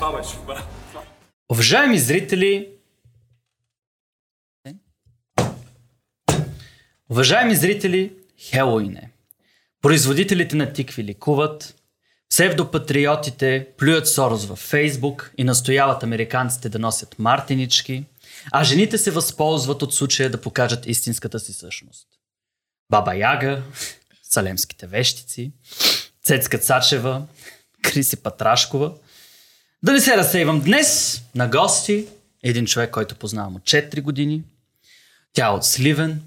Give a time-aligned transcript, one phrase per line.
[0.00, 0.36] Това беше.
[1.52, 2.68] Уважаеми зрители,
[7.10, 9.10] Уважаеми зрители, Хелоуин е.
[9.82, 11.74] Производителите на тикви ликуват,
[12.30, 18.04] псевдопатриотите плюят Сорос във Фейсбук и настояват американците да носят мартинички,
[18.52, 22.06] а жените се възползват от случая да покажат истинската си същност.
[22.90, 23.62] Баба Яга,
[24.22, 25.52] Салемските вещици,
[26.24, 27.26] Цецка Цачева,
[27.82, 28.94] Криси Патрашкова.
[29.82, 32.06] Да не се разсейвам днес на гости
[32.42, 34.42] един човек, който познавам от 4 години.
[35.32, 36.22] Тя е от Сливен,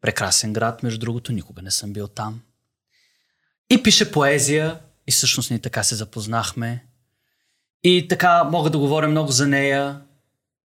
[0.00, 2.40] прекрасен град, между другото, никога не съм бил там.
[3.70, 6.84] И пише поезия, и всъщност ни така се запознахме.
[7.82, 10.00] И така мога да говоря много за нея,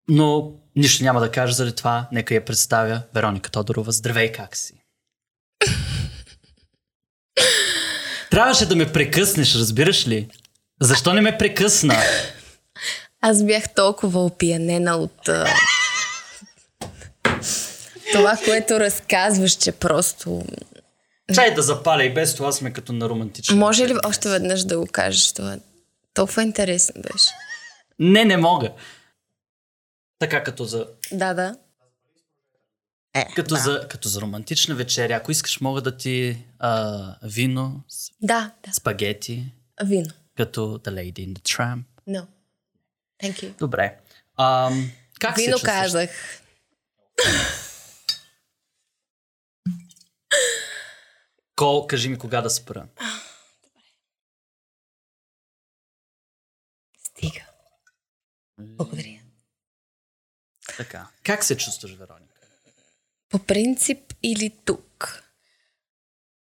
[0.07, 2.07] но нищо няма да кажа заради това.
[2.11, 3.01] Нека я представя.
[3.13, 4.73] Вероника Тодорова, здравей, как си?
[8.31, 10.29] Трябваше да ме прекъснеш, разбираш ли?
[10.81, 11.95] Защо не ме прекъсна?
[13.21, 15.47] Аз бях толкова опиянена от а,
[18.11, 20.45] това, което разказваш, че просто...
[21.33, 23.57] Чай да запаля и без това сме като на романтичен.
[23.57, 25.57] Може ли още веднъж да го кажеш това?
[26.13, 27.29] Толкова интересно беше.
[27.99, 28.71] Не, не мога.
[30.19, 31.55] Така като за, Да, да.
[33.13, 33.61] Е, като да.
[33.61, 35.13] за, като за романтична вечеря.
[35.15, 37.81] Ако искаш, мога да ти а, вино,
[38.21, 38.73] Да, да.
[38.73, 39.43] спагети,
[39.83, 40.09] Вино.
[40.37, 41.83] Като The Lady in the Tramp.
[42.07, 42.27] No.
[43.23, 43.57] Thank you.
[43.57, 43.99] Добре.
[44.35, 44.71] А,
[45.19, 45.71] как Вино се чувстваш?
[45.71, 46.09] казах.
[51.55, 52.87] Кол, кажи ми кога да спра.
[57.03, 57.45] Стига.
[58.59, 59.19] Благодаря.
[60.77, 61.07] Така.
[61.23, 62.41] Как се чувстваш, Вероника?
[63.29, 65.23] По принцип или тук?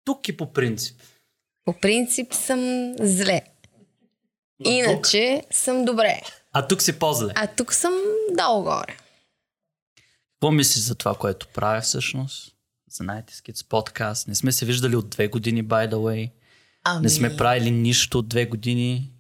[0.04, 1.00] Тук и по принцип.
[1.64, 3.42] По принцип съм зле.
[4.64, 6.20] Иначе съм добре.
[6.52, 7.32] А тук си по-зле.
[7.36, 7.94] А тук съм
[8.38, 8.96] долу горе.
[10.32, 12.52] Какво мислиш за това, което правя всъщност?
[12.90, 14.28] За Night Skits подкаст.
[14.28, 16.30] Не сме се виждали от две години, by the way.
[16.84, 17.02] Ами...
[17.02, 19.12] Не сме правили нищо от две години.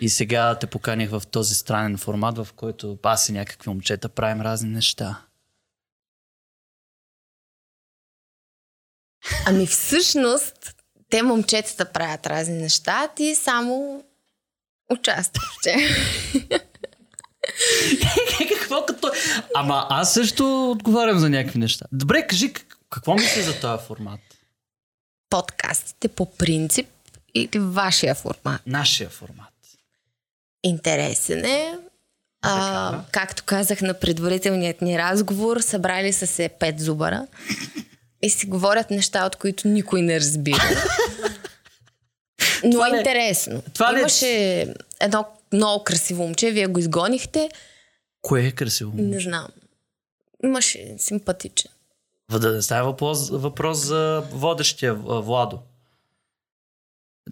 [0.00, 4.42] И сега те поканих в този странен формат, в който аз и някакви момчета правим
[4.42, 5.22] разни неща.
[9.46, 10.74] Ами всъщност,
[11.10, 14.04] те момчетата правят разни неща, ти само
[14.90, 15.44] участваш.
[15.62, 15.74] че.
[18.48, 19.10] какво като...
[19.54, 21.84] Ама аз също отговарям за някакви неща.
[21.92, 24.20] Добре, кажи, как- какво мислиш за този формат?
[25.30, 26.86] Подкастите по принцип
[27.34, 28.62] или вашия формат.
[28.66, 29.52] Нашия формат.
[30.64, 31.78] Интересен е.
[32.42, 33.04] А, Така.
[33.12, 37.26] както казах на предварителният ни разговор, събрали са се пет зубара
[38.22, 40.62] и си говорят неща, от които никой не разбира.
[42.64, 43.62] Но Това е интересно.
[43.74, 44.66] това ли- Имаше
[45.00, 47.48] едно много красиво момче, вие го изгонихте.
[48.22, 48.92] Кое е красиво?
[48.94, 49.46] Не знам.
[50.44, 51.70] Имаше симпатичен.
[52.32, 55.58] Да не става въпрос, въпрос за водещия а, Владо.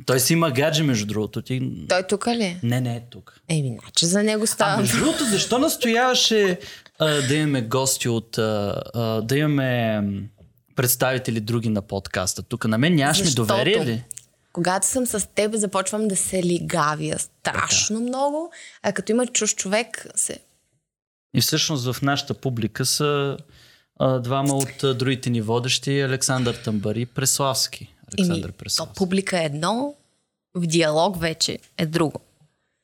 [0.07, 1.43] Той си има гадже, между другото.
[1.43, 1.73] Ти...
[1.89, 2.61] Той тук ли е?
[2.63, 3.41] Не, не е тук.
[3.49, 4.77] Еми, значи за него А става.
[4.77, 6.59] между другото, защо настояваше
[6.99, 8.39] а, да имаме гости от...
[8.39, 10.03] А, а, да имаме
[10.77, 12.43] представители други на подкаста?
[12.43, 14.03] Тук на мен нямаш ми доверие ли?
[14.55, 20.07] Когато съм с теб, започвам да се лигавя страшно много, а като има чуж човек,
[20.15, 20.39] се...
[21.37, 23.37] И всъщност в нашата публика са
[23.99, 27.95] а, двама от а, другите ни водещи, Александър Тамбари и Преславски.
[28.13, 28.95] Александър Еми, то Преславски.
[28.97, 29.95] публика е едно,
[30.55, 32.21] в диалог вече е друго.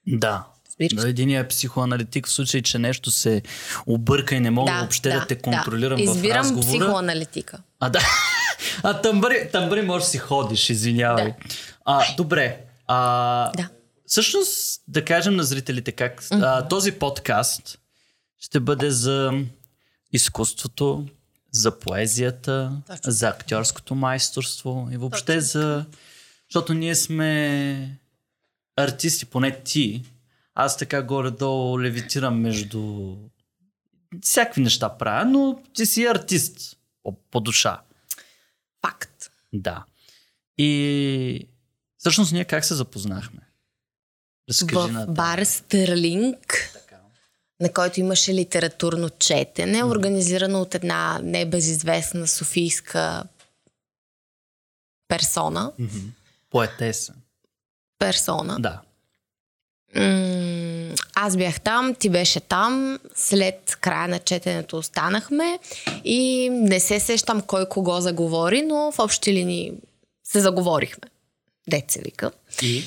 [0.06, 0.46] Да.
[0.84, 1.02] Разбираш?
[1.04, 3.42] Да, Единият е психоаналитик в случай, че нещо се
[3.86, 6.12] обърка и не мога въобще да, те контролирам да.
[6.12, 6.66] в Избирам разговора.
[6.66, 7.58] психоаналитика.
[7.80, 8.00] А, да.
[8.82, 11.24] А тамбари, тамбари може да си ходиш, извинявай.
[11.24, 11.34] Да.
[11.84, 12.58] А, добре.
[12.86, 13.68] А, Да.
[14.06, 17.78] Всъщност, да кажем на зрителите как а, този подкаст
[18.40, 19.32] ще бъде за
[20.12, 21.06] изкуството,
[21.52, 23.12] за поезията, Точно.
[23.12, 25.84] за актьорското майсторство и въобще за...
[26.50, 27.98] Защото ние сме
[28.76, 30.02] артисти, поне ти.
[30.54, 33.14] Аз така горе-долу левитирам между...
[34.20, 37.80] Всякакви неща правя, но ти си артист по, по душа.
[38.86, 39.30] Факт.
[39.52, 39.84] Да.
[40.58, 41.48] И
[41.98, 43.40] всъщност ние как се запознахме?
[44.48, 46.74] Разкажи в на бар Стърлинг,
[47.60, 53.24] на който имаше литературно четене, организирано от една небезизвестна софийска
[55.08, 55.72] персона.
[56.50, 57.14] Поетеса.
[57.98, 58.56] Персона.
[58.60, 58.82] Да.
[59.94, 62.98] М, аз бях там, ти беше там.
[63.14, 65.58] След края на четенето останахме
[66.04, 69.72] и не се сещам кой кого заговори, но в общи линии
[70.24, 71.08] се заговорихме.
[71.68, 72.30] Деца вика.
[72.62, 72.84] И?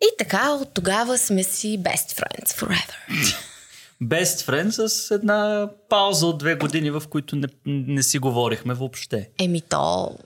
[0.00, 3.34] И така, от тогава сме си best friends forever.
[4.02, 9.28] Best friend с една пауза от две години, в които не, не си говорихме въобще.
[9.38, 10.18] Еми то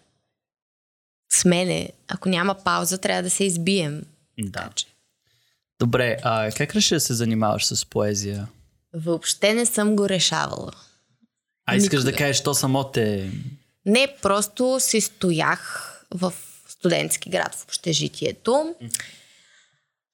[1.33, 4.03] с мене, ако няма пауза, трябва да се избием.
[4.39, 4.71] Да.
[5.81, 8.49] Добре, а как реши да се занимаваш с поезия?
[8.95, 10.73] Въобще не съм го решавала.
[11.67, 12.13] А искаш Никога.
[12.13, 13.31] да кажеш, то само те...
[13.87, 16.33] Не, просто си стоях в
[16.69, 18.75] студентски град в общежитието.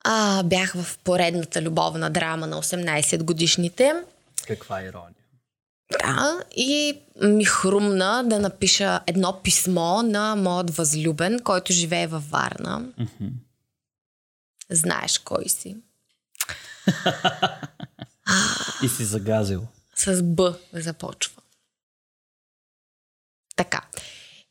[0.04, 3.94] А, бях в поредната любовна драма на 18 годишните.
[4.46, 5.14] Каква ирония.
[5.92, 12.82] Да, и ми хрумна да напиша едно писмо на моят възлюбен, който живее във Варна.
[14.72, 15.76] Знаеш кой си.
[18.82, 19.66] И си загазил.
[19.94, 21.42] С Б започва.
[23.56, 23.80] Така.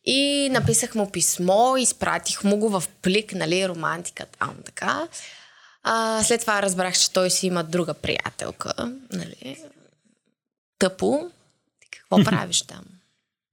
[0.05, 5.07] И написах му писмо, изпратих му го в плик, нали, романтика там, така.
[5.83, 8.73] А, след това разбрах, че той си има друга приятелка,
[9.11, 9.63] нали.
[10.79, 11.31] Тъпо.
[11.79, 12.85] Ти какво правиш там?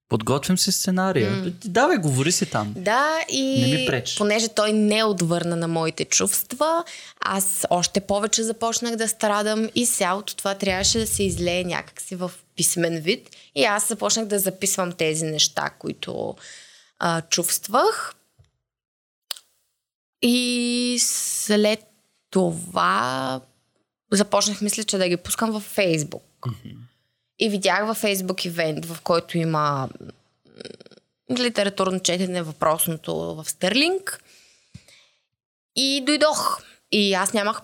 [0.09, 1.33] Подготвям си сценария.
[1.33, 1.53] Mm.
[1.65, 2.75] Давай, говори си там.
[2.77, 6.85] Да, и Не ми понеже той не отвърна на моите чувства,
[7.21, 12.31] аз още повече започнах да страдам и цялото това трябваше да се излее някакси в
[12.57, 13.31] писмен вид.
[13.55, 16.37] И аз започнах да записвам тези неща, които
[16.99, 18.15] а, чувствах.
[20.23, 21.81] И след
[22.31, 23.41] това
[24.13, 26.23] започнах, мисля, че да ги пускам във Фейсбук.
[27.38, 29.88] И видях във Фейсбук ивент, в който има
[31.38, 34.25] литературно четене въпросното в Стърлинг.
[35.76, 36.62] И дойдох.
[36.93, 37.61] И аз нямах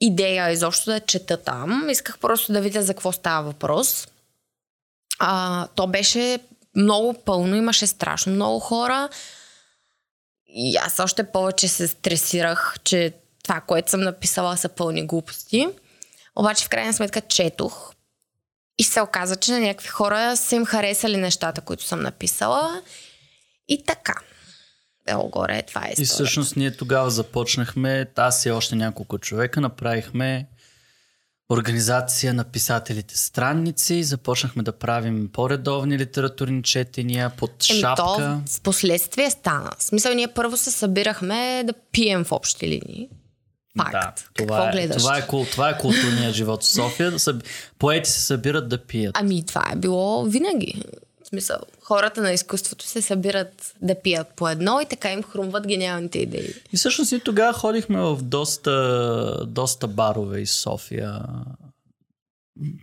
[0.00, 1.88] идея изобщо да чета там.
[1.90, 4.08] Исках просто да видя за какво става въпрос.
[5.18, 6.38] А, то беше
[6.76, 9.08] много пълно, имаше страшно много хора.
[10.46, 13.12] И аз още повече се стресирах, че
[13.42, 15.68] това, което съм написала, са пълни глупости.
[16.36, 17.92] Обаче в крайна сметка четох
[18.78, 22.82] и се оказа, че на някакви хора са им харесали нещата, които съм написала.
[23.68, 24.14] И така.
[25.06, 26.06] Дело горе, това е И история.
[26.06, 30.48] всъщност ние тогава започнахме, аз и още няколко човека направихме
[31.50, 38.02] организация на писателите странници, и започнахме да правим по-редовни литературни четения под Еми, шапка.
[38.02, 39.70] то в последствие стана.
[39.78, 43.08] В смисъл, ние първо се събирахме да пием в общи линии.
[43.78, 43.92] Факт.
[43.92, 44.96] Да, Какво това, е, гледаш?
[44.96, 47.12] това, е, кул- това е културният живот в София.
[47.78, 49.16] Поети се събират да пият.
[49.18, 50.82] Ами, това е било винаги.
[51.24, 55.66] В смисъл, хората на изкуството се събират да пият по едно и така им хрумват
[55.66, 56.54] гениалните идеи.
[56.72, 61.20] И всъщност ние тогава ходихме в доста, доста барове из София.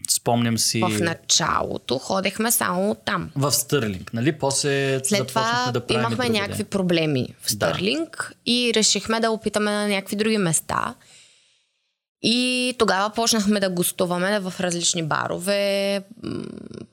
[0.10, 3.30] Спомням си В началото ходехме само там.
[3.36, 4.31] в Стърлинг, нали?
[4.31, 9.88] После След това да правим имахме някакви проблеми в Стърлинг и решихме да опитаме на
[9.88, 10.95] някакви други места.
[12.22, 16.04] И тогава почнахме да гостуваме в различни барове.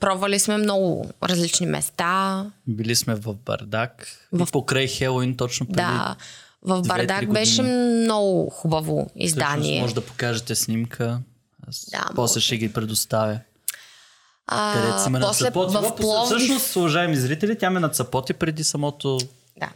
[0.01, 2.45] Пробвали сме много различни места.
[2.67, 4.07] Били сме в Бардак.
[4.33, 4.51] В- В...
[4.53, 5.77] Покрай Хелоин точно преди.
[5.77, 6.17] Да,
[6.63, 9.81] в Бардак беше много хубаво Всъщност издание.
[9.81, 11.21] може да покажете снимка.
[11.69, 12.41] Аз Да, после може.
[12.41, 13.41] ще ги предоставя.
[14.47, 15.75] А, Където си ме после нацапоти.
[15.77, 16.37] в Пловдив...
[16.39, 19.19] Всъщност, уважаеми зрители, тя ме нацапоти преди самото...
[19.57, 19.71] Да.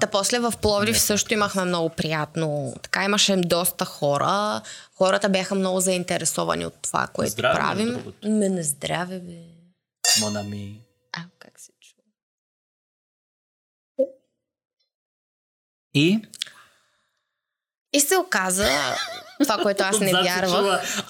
[0.00, 2.74] Та после в Пловдив също имахме много приятно.
[2.82, 4.62] Така имаше доста хора.
[4.94, 8.12] Хората бяха много заинтересовани от това, което Здраве, правим.
[8.24, 9.38] Ме на здраве, бе.
[10.20, 10.80] Монами.
[11.12, 12.02] А, как се чува?
[15.94, 16.22] И?
[17.92, 18.68] И се оказа
[19.42, 21.02] това, което аз не вярвах.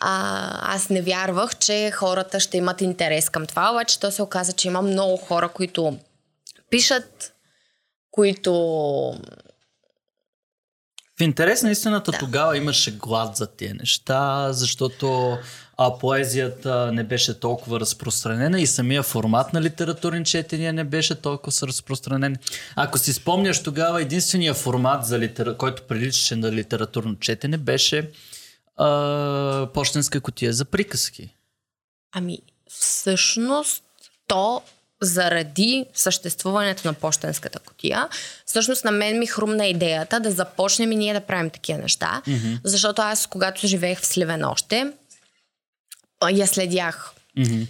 [0.00, 4.52] А, аз не вярвах, че хората ще имат интерес към това, обаче то се оказа,
[4.52, 5.98] че има много хора, които
[6.70, 7.32] пишат,
[8.10, 8.52] които...
[11.18, 12.18] В интерес на истината да.
[12.18, 15.38] тогава имаше глад за тия неща, защото
[15.78, 21.66] а, поезията не беше толкова разпространена и самия формат на литературни четения не беше толкова
[21.66, 22.36] разпространен.
[22.76, 25.56] Ако си спомняш тогава, единствения формат, за литера...
[25.56, 28.10] който приличаше на литературно четене, беше
[28.76, 31.34] а, почтенска котия за приказки.
[32.12, 32.38] Ами,
[32.70, 33.82] всъщност,
[34.26, 34.62] то
[35.02, 38.08] заради съществуването на почтенската котия,
[38.46, 42.60] всъщност на мен ми хрумна идеята да започнем и ние да правим такива неща, mm-hmm.
[42.64, 44.92] защото аз, когато живеех в Сливен още,
[46.32, 47.12] я следях.
[47.38, 47.66] Mm-hmm.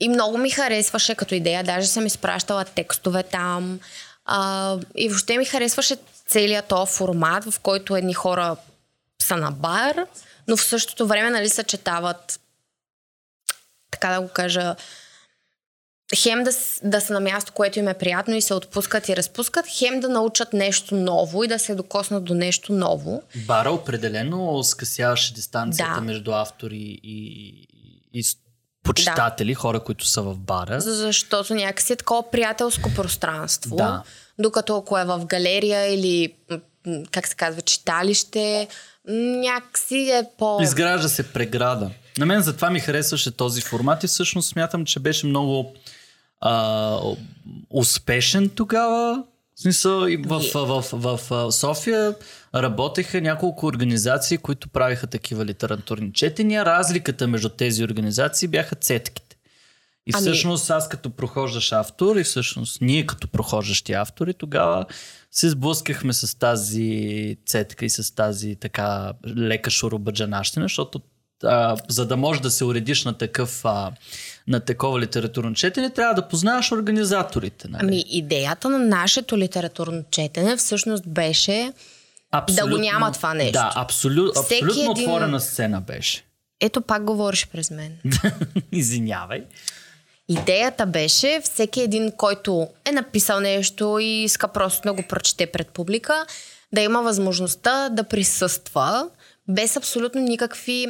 [0.00, 3.80] И много ми харесваше като идея, даже съм изпращала текстове там.
[4.24, 5.96] А, и въобще ми харесваше
[6.28, 8.56] целият този формат, в който едни хора
[9.22, 10.06] са на бар,
[10.48, 12.40] но в същото време нали, съчетават
[13.90, 14.76] така да го кажа,
[16.16, 16.50] хем да,
[16.82, 20.08] да са на място, което им е приятно и се отпускат и разпускат, хем да
[20.08, 23.22] научат нещо ново и да се докоснат до нещо ново.
[23.46, 26.00] Бара определено скъсяваше дистанцията да.
[26.00, 27.66] между автори и,
[28.14, 28.24] и
[28.82, 29.60] почитатели, да.
[29.60, 30.80] хора, които са в бара.
[30.80, 33.76] Защото някакси е такова приятелско пространство.
[33.76, 34.02] Да.
[34.38, 36.34] Докато ако е в галерия или,
[37.10, 38.68] как се казва, читалище,
[39.08, 40.58] някакси е по...
[40.62, 41.90] Изгражда се преграда.
[42.18, 45.74] На мен затова ми харесваше този формат и всъщност смятам, че беше много
[46.40, 46.98] а,
[47.70, 49.24] успешен тогава.
[49.54, 52.14] В смисъл, в, в, в, в София
[52.54, 56.64] работеха няколко организации, които правиха такива литературни четения.
[56.64, 59.36] Разликата между тези организации бяха цетките.
[60.06, 64.86] И ами- всъщност аз като прохождаш автор и всъщност ние като прохождащи автори тогава
[65.30, 71.00] се сблъскахме с тази цетка и с тази така лека шурубаджанащина, защото
[71.42, 73.92] а, за да можеш да се уредиш на такъв а,
[74.48, 77.68] на такова литературно четене, трябва да познаваш организаторите.
[77.68, 77.82] Нали?
[77.82, 81.72] Ами идеята на нашето литературно четене всъщност беше
[82.32, 83.52] абсолютно, да го няма това нещо.
[83.52, 84.90] Да, абсолют, абсолютно един...
[84.90, 86.24] отворена сцена беше.
[86.60, 87.98] Ето пак говориш през мен.
[88.72, 89.44] Извинявай.
[90.28, 95.68] Идеята беше всеки един, който е написал нещо и иска просто да го прочете пред
[95.68, 96.26] публика,
[96.72, 99.08] да има възможността да присъства
[99.48, 100.86] без абсолютно никакви...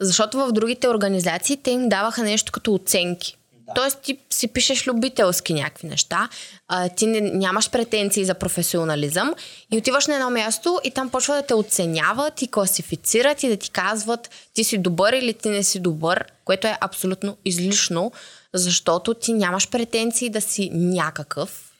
[0.00, 3.36] Защото в другите организации те им даваха нещо като оценки.
[3.74, 6.28] Тоест ти си пишеш любителски някакви неща,
[6.68, 9.34] а, ти не, нямаш претенции за професионализъм
[9.72, 13.56] и отиваш на едно място и там почва да те оценяват и класифицират и да
[13.56, 18.12] ти казват ти си добър или ти не си добър, което е абсолютно излишно,
[18.54, 21.72] защото ти нямаш претенции да си някакъв,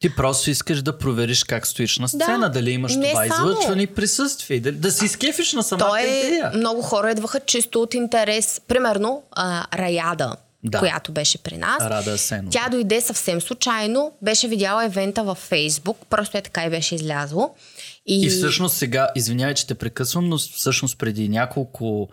[0.00, 3.50] ти просто искаш да провериш как стоиш на сцена, да, дали имаш това само.
[3.50, 6.52] излъчване и присъствие, дали, да си изкефиш на самата Той е, идея.
[6.54, 8.60] Много хора идваха чисто от интерес.
[8.68, 10.78] Примерно, а, Раяда, да.
[10.78, 11.82] която беше при нас.
[11.82, 12.50] Рада Сенова.
[12.50, 17.54] Тя дойде съвсем случайно, беше видяла евента във Фейсбук, просто е така и беше излязло.
[18.06, 18.26] И...
[18.26, 22.08] и всъщност сега, извинявай, че те прекъсвам, но всъщност преди няколко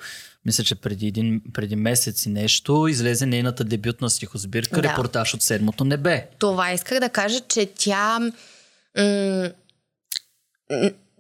[0.46, 4.90] мисля, че преди, един, преди месец и нещо, излезе нейната дебютна стихосбирка, да.
[4.90, 6.28] репортаж от Седмото небе.
[6.40, 8.20] Това исках да кажа, че тя...
[8.98, 9.50] М-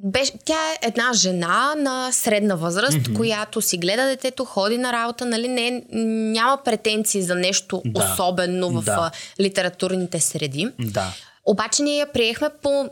[0.03, 3.15] беше, тя е една жена на средна възраст, mm-hmm.
[3.15, 5.83] която си гледа детето, ходи на работа, нали, не,
[6.31, 8.03] няма претенции за нещо да.
[8.03, 9.11] особено в да.
[9.39, 10.67] литературните среди.
[10.79, 11.13] Да.
[11.45, 12.89] Обаче ние я приехме по м-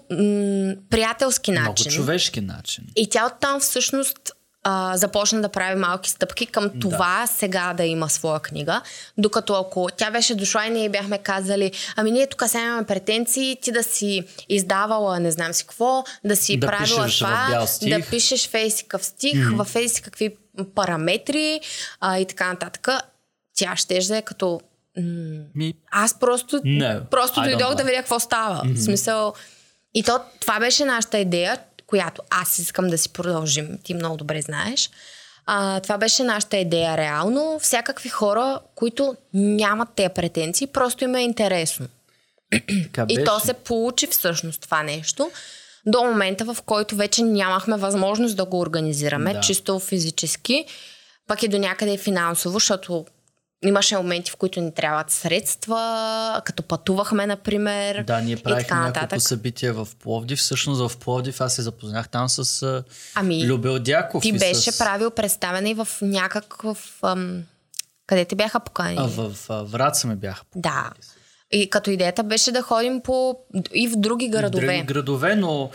[0.89, 1.63] приятелски начин.
[1.63, 2.83] Много човешки начин.
[2.95, 4.31] И тя оттам всъщност
[4.63, 7.33] а, започна да прави малки стъпки към това да.
[7.33, 8.81] сега да има своя книга.
[9.17, 13.57] Докато ако тя беше дошла и ние бяхме казали, ами ние тук сега имаме претенции,
[13.61, 18.49] ти да си издавала не знам си какво, да си да правила това, да пишеш
[18.49, 19.55] фейсикъв стих, mm-hmm.
[19.55, 20.35] във фейси какви
[20.75, 21.61] параметри
[21.99, 22.87] а, и така нататък.
[23.55, 24.61] Тя ще да е като
[25.55, 25.73] Ми...
[25.91, 28.61] Аз просто, no, просто дойдох да видя какво става.
[28.63, 28.75] Mm-hmm.
[28.75, 29.33] В смисъл.
[29.93, 31.57] И то, това беше нашата идея,
[31.91, 33.77] която аз искам да си продължим.
[33.83, 34.89] Ти много добре знаеш.
[35.45, 37.59] А, това беше нашата идея реално.
[37.61, 41.87] Всякакви хора, които нямат тези претенции, просто им е интересно.
[43.09, 45.31] И то се получи всъщност това нещо
[45.85, 49.39] до момента, в който вече нямахме възможност да го организираме, да.
[49.39, 50.65] чисто физически,
[51.27, 53.05] пък и до някъде финансово, защото
[53.65, 58.03] Имаше моменти, в които ни трябват средства, като пътувахме, например.
[58.03, 60.39] Да, ние правихме няколко събития в Пловдив.
[60.39, 62.83] Всъщност в Пловдив аз се запознах там с
[63.15, 64.21] ами, Любел Дяков.
[64.21, 64.77] Ти беше с...
[64.77, 66.99] правил представяне и в някакъв...
[67.01, 67.43] Ам...
[68.07, 68.97] Къде те бяха поканени?
[68.99, 70.83] А, в, в Враца ме бяха поканени.
[70.83, 70.91] Да.
[71.51, 73.37] И като идеята беше да ходим по...
[73.73, 74.65] и в други градове.
[74.65, 75.69] И в други градове, но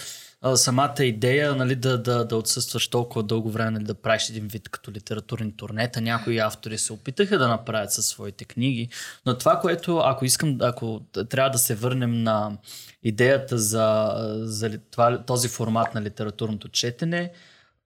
[0.46, 4.48] а, самата идея нали, да, да, да отсъстваш толкова дълго време, нали, да правиш един
[4.48, 6.00] вид като литературни турнета.
[6.00, 8.88] Някои автори се опитаха да направят със своите книги,
[9.26, 11.00] но това, което ако искам, ако
[11.30, 12.58] трябва да се върнем на
[13.02, 17.32] идеята за, за това, този формат на литературното четене,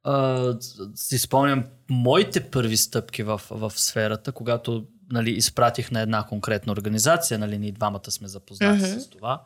[0.07, 6.73] Uh, си спомням моите първи стъпки в, в сферата, когато нали, изпратих на една конкретна
[6.73, 8.99] организация, нали, ние двамата сме запознати mm-hmm.
[8.99, 9.43] с това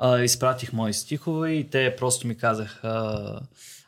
[0.00, 3.40] а, изпратих мои стихове и те просто ми казаха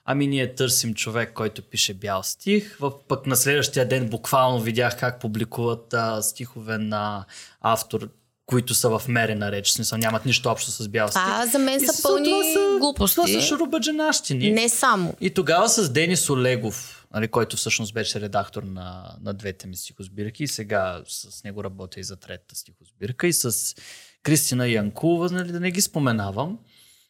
[0.05, 2.77] ами ние търсим човек, който пише бял стих.
[2.81, 7.25] В, пък на следващия ден буквално видях как публикуват а, стихове на
[7.61, 8.09] автор,
[8.47, 11.23] които са в мерена реч, смисъл нямат нищо общо с бял стих.
[11.27, 13.15] А, за мен са пълни са, глупости.
[13.15, 14.51] Това са шурубаджанащини.
[14.51, 15.15] Не само.
[15.21, 20.45] И тогава с Денис Олегов, нали, който всъщност беше редактор на, на двете ми стихосбирки
[20.45, 23.75] и сега с него работя и за третата стихосбирка и с
[24.23, 26.59] Кристина Янкова, нали, да не ги споменавам.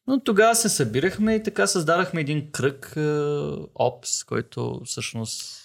[0.07, 3.01] Но тогава се събирахме и така създадахме един кръг е,
[3.75, 5.63] ОПС, който всъщност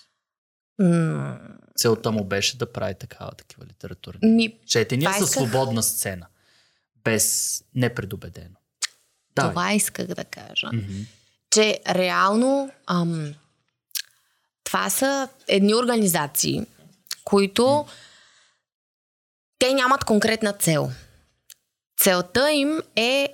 [1.76, 6.28] Целта му беше да прави такава, такива литературни ми, четения със свободна сцена.
[7.04, 8.56] Без непредубедено.
[9.36, 10.70] Да, това исках да кажа.
[10.74, 11.02] Мгм.
[11.52, 13.34] че реално ам,
[14.64, 16.62] това са едни организации,
[17.24, 17.86] които
[19.60, 20.92] те нямат конкретна цел.
[21.98, 23.30] Целта им е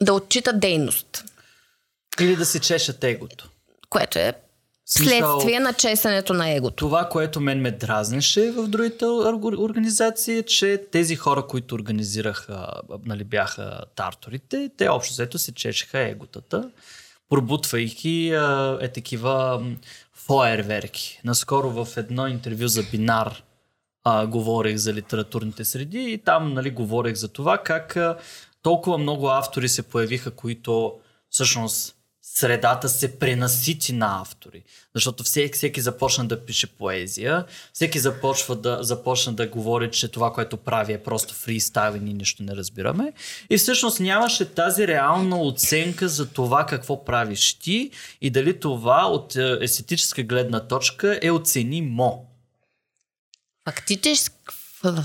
[0.00, 1.24] да отчитат дейност,
[2.20, 3.48] Или да си чешат егото.
[3.90, 4.32] което е
[4.86, 6.76] следствие на чесането на егото.
[6.76, 12.66] Това, което мен ме дразнеше в другите орг- организации, е, че тези хора, които организираха,
[13.04, 16.70] нали, бяха тарторите, те общо взето се чешеха еготата,
[17.28, 19.62] пробутвайки а, е такива
[20.12, 21.20] фойерверки.
[21.24, 23.42] Наскоро в едно интервю за Бинар
[24.04, 28.16] а, говорех за литературните среди и там нали, говорех за това как а,
[28.62, 30.92] толкова много автори се появиха, които
[31.30, 31.94] всъщност
[32.34, 34.62] средата се пренасити на автори.
[34.94, 40.32] Защото всеки, всеки започна да пише поезия, всеки започва да, започна да говори, че това,
[40.32, 43.12] което прави е просто фристайл и ние нищо не разбираме.
[43.50, 49.36] И всъщност нямаше тази реална оценка за това какво правиш ти и дали това от
[49.36, 52.33] е, естетическа гледна точка е оценимо.
[53.64, 54.34] Фактически,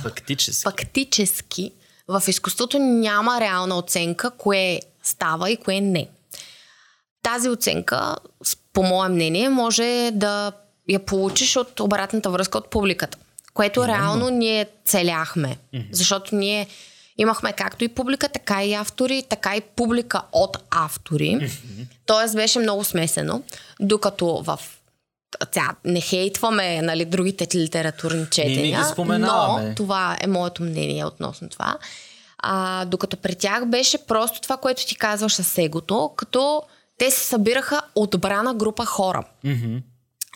[0.04, 0.64] Фактически.
[0.64, 1.72] фактически
[2.08, 6.08] в изкуството няма реална оценка кое става и кое не.
[7.24, 8.16] Тази оценка,
[8.74, 10.52] по мое мнение, може да
[10.90, 13.18] я получиш от обратната връзка от публиката,
[13.54, 13.94] което Именно.
[13.94, 15.58] реално ние целяхме.
[15.92, 16.68] Защото ние
[17.18, 21.52] имахме както и публика, така и автори, така и публика от автори.
[22.06, 23.42] Тоест беше много смесено,
[23.80, 24.60] докато в
[25.54, 29.70] сега, не хейтваме нали, другите литературни четения, споменаваме.
[29.70, 31.78] но това е моето мнение относно това.
[32.38, 36.62] А, докато при тях беше просто това, което ти казваш с егото, като
[36.98, 39.24] те се събираха отбрана група хора.
[39.44, 39.78] Мгм.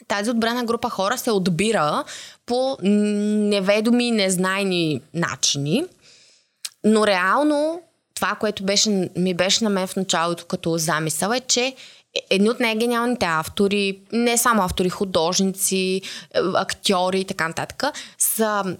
[0.07, 2.03] Тази отбрана група хора се отбира
[2.45, 5.85] по неведоми незнайни начини,
[6.83, 7.81] но реално
[8.15, 11.75] това, което беше, ми беше на мен в началото като замисъл е, че
[12.29, 16.01] едни от най-гениалните автори, не само автори, художници,
[16.33, 17.83] е, актьори и така нататък,
[18.17, 18.75] са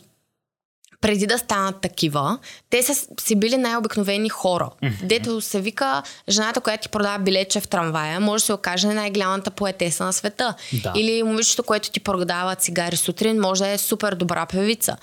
[1.01, 4.69] преди да станат такива, те са си били най-обикновени хора.
[4.83, 5.03] Mm-hmm.
[5.03, 9.51] Дето се вика, жената, която ти продава билече в трамвая, може да се окаже най-голямата
[9.51, 10.55] поетеса на света.
[10.83, 10.93] Да.
[10.95, 14.97] Или момичето, което ти продава цигари сутрин, може да е супер добра певица.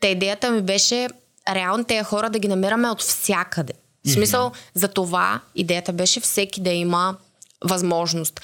[0.00, 1.08] Та идеята ми беше
[1.48, 3.72] реално тези хора да ги намираме от всякъде.
[4.06, 7.16] В смисъл, за това идеята беше всеки да има
[7.64, 8.40] възможност.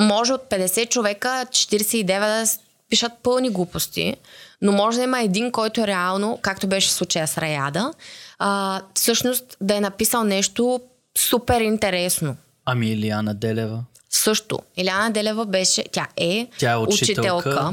[0.00, 2.46] Може от 50 човека 49 да
[2.88, 4.16] пишат пълни глупости,
[4.62, 7.92] но може да има един, който е реално, както беше в случая с Раяда,
[8.38, 10.80] а, всъщност да е написал нещо
[11.18, 12.36] супер интересно.
[12.64, 13.84] Ами Илияна Делева.
[14.10, 14.58] Също.
[14.76, 17.72] Иляна Делева беше, тя е, Тя е учителка.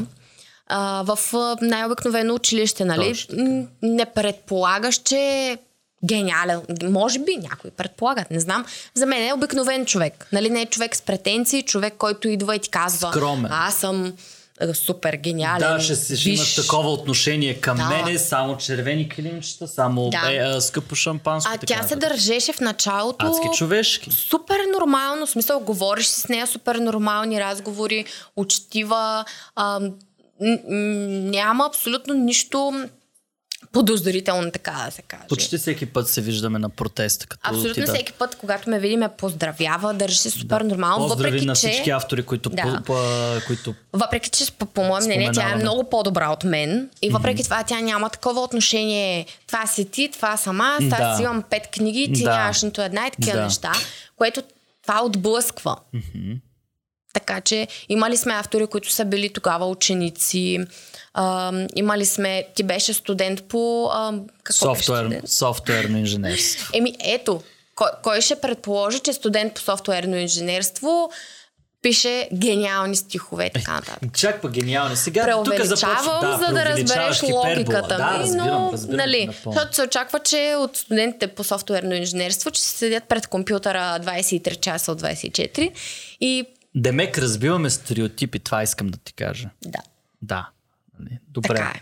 [0.68, 1.20] а, в
[1.62, 3.26] най-обикновено училище, нали?
[3.82, 5.58] Не предполагаш, че
[6.06, 6.62] гениален.
[6.84, 8.66] Може би някои предполагат, не знам.
[8.94, 10.28] За мен е обикновен човек.
[10.32, 10.50] Нали?
[10.50, 13.52] Не е човек с претенции, човек, който идва и ти казва, Скромен.
[13.52, 14.14] аз съм
[14.62, 15.60] а, супер гениален.
[15.70, 16.56] Да, ще, ще имаш виж».
[16.58, 17.86] такова отношение към Да.
[17.86, 20.34] мене, само червени килимчета, само Да.
[20.34, 21.52] е, а, скъпо шампанско.
[21.52, 22.00] А така тя се нататък.
[22.10, 24.12] държеше в началото Адски човешки.
[24.12, 29.92] супер нормално, в смисъл говориш с нея, супер нормални разговори, учтива, а, н-
[30.42, 30.58] н-
[31.30, 32.86] няма абсолютно нищо
[33.72, 35.24] подозрително, така да се каже.
[35.30, 37.94] Почти всеки път се виждаме на протеста, като Абсолютно отида.
[37.94, 41.70] всеки път, когато ме види, ме поздравява, държи се супер нормално, Поздрави въпреки на че...
[41.70, 42.82] всички автори, които, Да.
[42.86, 42.96] по,
[43.48, 47.44] които Въпреки, че по, по мое мнение тя е много по-добра от мен и въпреки
[47.44, 49.26] това тя няма такова отношение.
[49.48, 50.96] Това си ти, това съм аз, Да.
[50.96, 52.30] аз имам пет книги, ти Да.
[52.30, 53.44] нямаш нито една и такива Да.
[53.44, 53.72] неща,
[54.16, 54.42] което
[54.82, 55.76] това отблъсква.
[57.14, 60.60] Така че имали сме автори, които са били тогава ученици,
[61.22, 63.90] а, имали сме, ти беше студент по...
[63.94, 65.30] А, какво софтуер, студент?
[65.30, 66.72] софтуерно инженерство.
[66.74, 67.42] Еми ето,
[67.76, 71.12] кой, кой ще предположи, че студент по софтуерно инженерство
[71.82, 74.10] пише гениални стихове така нататък.
[74.14, 74.96] Чак па гениално.
[74.96, 76.38] Сега тук започва...
[76.48, 79.56] за да разбереш логиката Да, ми, разбирам, но, разбирам нали, напълно.
[79.56, 84.60] защото се очаква, че от студентите по софтуерно инженерство, че се седят пред компютъра 23
[84.60, 85.72] часа от 24
[86.22, 89.50] и Демек разбиваме стереотипи, това искам да ти кажа.
[89.66, 89.80] да,
[90.22, 90.50] Да.
[91.00, 91.20] Нали?
[91.28, 91.48] Добре.
[91.48, 91.82] така е.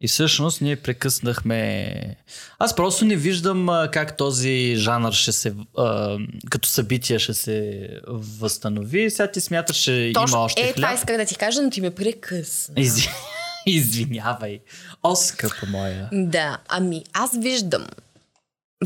[0.00, 2.16] И всъщност ние прекъснахме...
[2.58, 5.54] Аз просто не виждам а, как този жанр ще се...
[5.78, 6.18] А,
[6.50, 9.10] като събитие ще се възстанови.
[9.10, 10.76] Сега ти смяташ, че Точно, има още е, хляб.
[10.76, 12.74] това исках да ти кажа, но ти ме прекъсна.
[12.76, 13.08] Изви...
[13.66, 14.60] Извинявай.
[15.02, 16.08] О, скъпа моя.
[16.12, 17.86] Да, ами аз виждам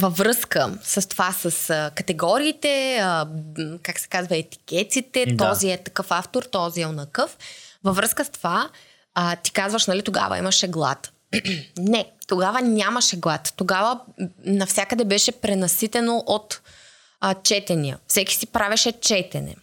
[0.01, 3.29] във връзка с това, с а, категориите, а,
[3.83, 5.51] как се казва, етикетите, Да.
[5.51, 7.37] този е такъв автор, този е онакъв.
[7.85, 8.71] Във връзка с това,
[9.21, 11.13] а, ти казваш, нали, тогава имаше глад.
[11.79, 13.53] Не, тогава нямаше глад.
[13.57, 14.01] Тогава
[14.45, 16.61] навсякъде беше пренаситено от
[17.21, 17.99] а, четения.
[18.09, 19.57] Всеки си правеше четене.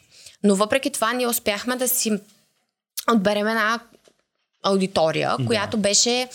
[0.43, 2.11] Но въпреки това ние успяхме да си
[3.11, 3.79] отберем една
[4.63, 5.45] аудитория, Да.
[5.45, 6.29] която беше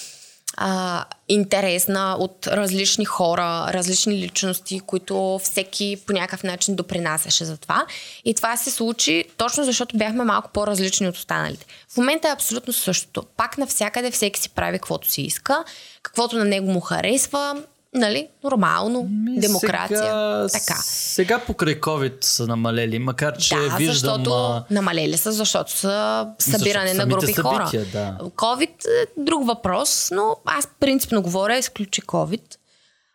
[0.56, 7.86] а, интересна от различни хора, различни личности, които всеки по някакъв начин допринасяше за това.
[8.24, 11.66] И това се случи точно защото бяхме малко по-различни от останалите.
[11.88, 13.22] В момента е абсолютно същото.
[13.36, 15.64] Пак навсякъде всеки си прави каквото си иска,
[16.02, 17.62] каквото на него му харесва,
[17.94, 20.48] нали, нормално, Ми, демокрация.
[20.48, 20.80] Сега, Така.
[20.82, 23.94] сега покрай COVID са намалели, макар че да, виждам...
[23.94, 27.70] защото а, намалели са, защото са събиране Защото на групи хора.
[27.92, 28.18] да.
[28.22, 32.56] COVID е друг въпрос, но аз принципно говоря, изключи COVID.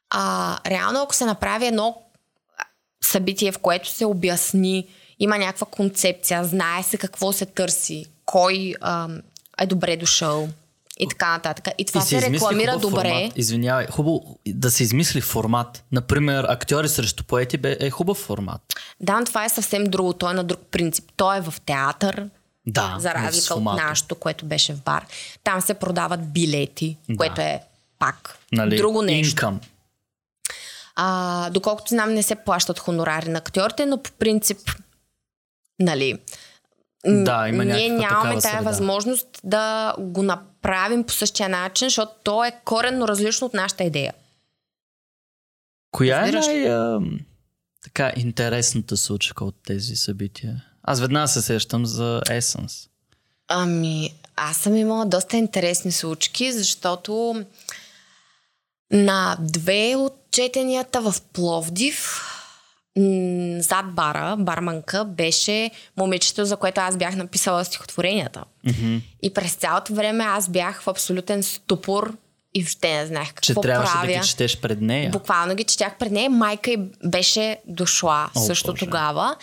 [0.09, 2.01] А, реално, ако се направи едно
[3.03, 4.88] събитие, в което се обясни,
[5.19, 9.07] има някаква концепция, знае се какво се търси, кой а,
[9.59, 10.49] е добре дошъл
[10.97, 11.67] и така нататък.
[11.77, 13.10] И това и се, измисли рекламира добре.
[13.10, 13.34] Формат.
[13.36, 15.84] Извинявай, хубаво да се измисли формат.
[15.91, 18.62] Например, актьори срещу поети бе- е хубав формат.
[18.99, 20.13] Да, но това е съвсем друго.
[20.13, 21.05] Той е на друг принцип.
[21.15, 22.29] Той е в театър,
[22.67, 25.05] Да, за разлика от нашото, което беше в бар.
[25.43, 27.15] Там се продават билети, Да.
[27.15, 27.62] което е
[27.99, 29.36] пак Нали, друго нещо.
[29.38, 29.58] Income.
[30.95, 34.58] А, доколкото знам, не се плащат хонорари на актьорите, но по принцип,
[35.79, 36.19] нали,
[37.05, 38.60] Да, има ние нямаме тая среда.
[38.62, 40.54] възможност да го направим
[41.08, 44.13] по същия начин, защото то е коренно различно от нашата идея.
[45.91, 46.60] Коя Разбираш е ли?
[46.60, 46.99] най- а,
[47.84, 50.63] така интересната случка от тези събития?
[50.84, 52.88] Аз веднага се сещам за Essence.
[53.47, 57.45] Ами, аз съм имала доста интересни случки, защото
[58.91, 62.21] на две от четенията в Пловдив
[63.60, 68.43] зад бара, барманка, беше момичето, за което аз бях написала стихотворенията.
[68.67, 68.97] Мгм.
[69.23, 72.13] И през цялото време аз бях в абсолютен ступор
[72.53, 74.08] и въобще не знаех Че какво трябваше правя.
[74.08, 75.10] да ги четеш пред нея.
[75.10, 76.29] Буквално ги четях пред нея.
[76.29, 78.86] Майка й беше дошла О, също Боже.
[78.86, 79.36] тогава.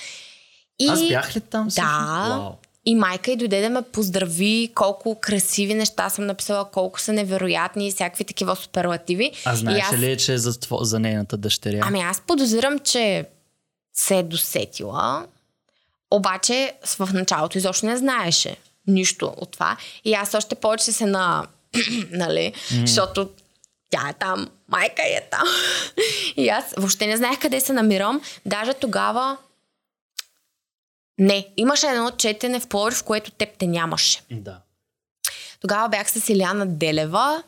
[0.78, 0.88] И...
[0.88, 1.70] Аз бях ли там?
[1.70, 1.96] всъщност?
[1.98, 2.36] Да.
[2.38, 2.52] Вау.
[2.86, 7.88] И майка й дойде да ме поздрави колко красиви неща съм написала, колко са невероятни
[7.88, 9.32] и всякакви такива суперлативи.
[9.44, 9.98] А и знаеш аз...
[9.98, 11.80] ли, че е за, тво, за нейната дъщеря?
[11.82, 13.24] Ами аз подозирам, че
[13.94, 15.26] се е досетила,
[16.10, 19.76] обаче в началото изобщо не знаеше нищо от това.
[20.04, 21.46] И аз още повече се на...
[22.10, 22.52] нали?
[22.54, 22.80] Mm.
[22.80, 23.30] Защото
[23.90, 25.48] тя е там, майка е там.
[26.36, 28.20] и аз въобще не знаех къде се намирам.
[28.46, 29.36] Даже тогава...
[31.18, 34.20] Не, имаше едно четене в Пловдив, в което теб те нямаше.
[34.30, 34.60] Да.
[35.60, 37.42] Тогава бях с Иляна Делева,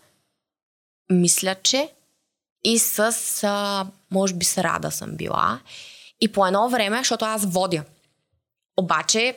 [1.10, 1.90] мисля, че,
[2.64, 3.00] и с,
[3.42, 5.60] а, може би с Рада съм била.
[6.20, 7.82] И по едно време, защото аз водя.
[8.76, 9.36] Обаче,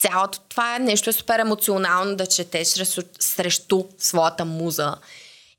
[0.00, 4.94] цялото това е нещо е супер емоционално да четеш срещу, срещу своята муза.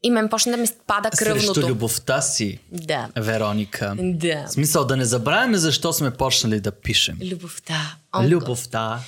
[0.04, 1.54] И мен почна да ми пада кръвното.
[1.54, 3.08] Срещу любовта си, Да.
[3.18, 3.96] Вероника.
[4.00, 4.46] Да.
[4.48, 7.18] В смисъл да не забравяме защо сме почнали да пишем.
[7.24, 7.96] Любовта.
[8.14, 8.32] О, Гот.
[8.32, 9.00] Любовта.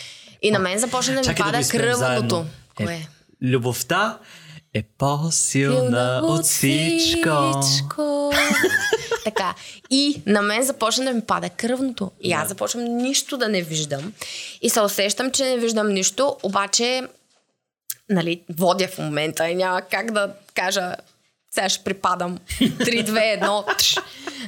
[0.41, 2.05] И на мен започна да ми Чакай да пада изпеем кръвното.
[2.05, 2.45] заедно.
[2.75, 2.93] Кое?
[2.93, 3.07] Е,
[3.41, 4.17] любовта
[4.73, 7.62] е по-силна от всичко.
[7.62, 8.34] всичко.
[9.23, 9.55] така.
[9.89, 12.12] И на мен започна да ми пада кръвното.
[12.21, 14.13] И аз започвам нищо да не виждам.
[14.62, 17.01] И се усещам, че не виждам нищо, обаче
[18.10, 20.95] нали, водя в момента и няма как да кажа
[21.53, 23.97] сега ще припадам 3-2-1 тш,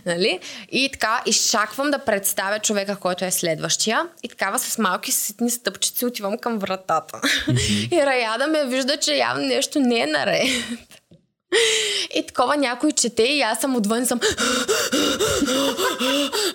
[0.05, 0.39] нали?
[0.71, 6.05] И така изчаквам да представя човека, който е следващия и такава с малки ситни стъпчици
[6.05, 7.21] отивам към вратата.
[7.91, 10.43] и Раяда ме вижда, че явно нещо не е наред.
[12.15, 14.19] И такова някой чете и аз съм отвън съм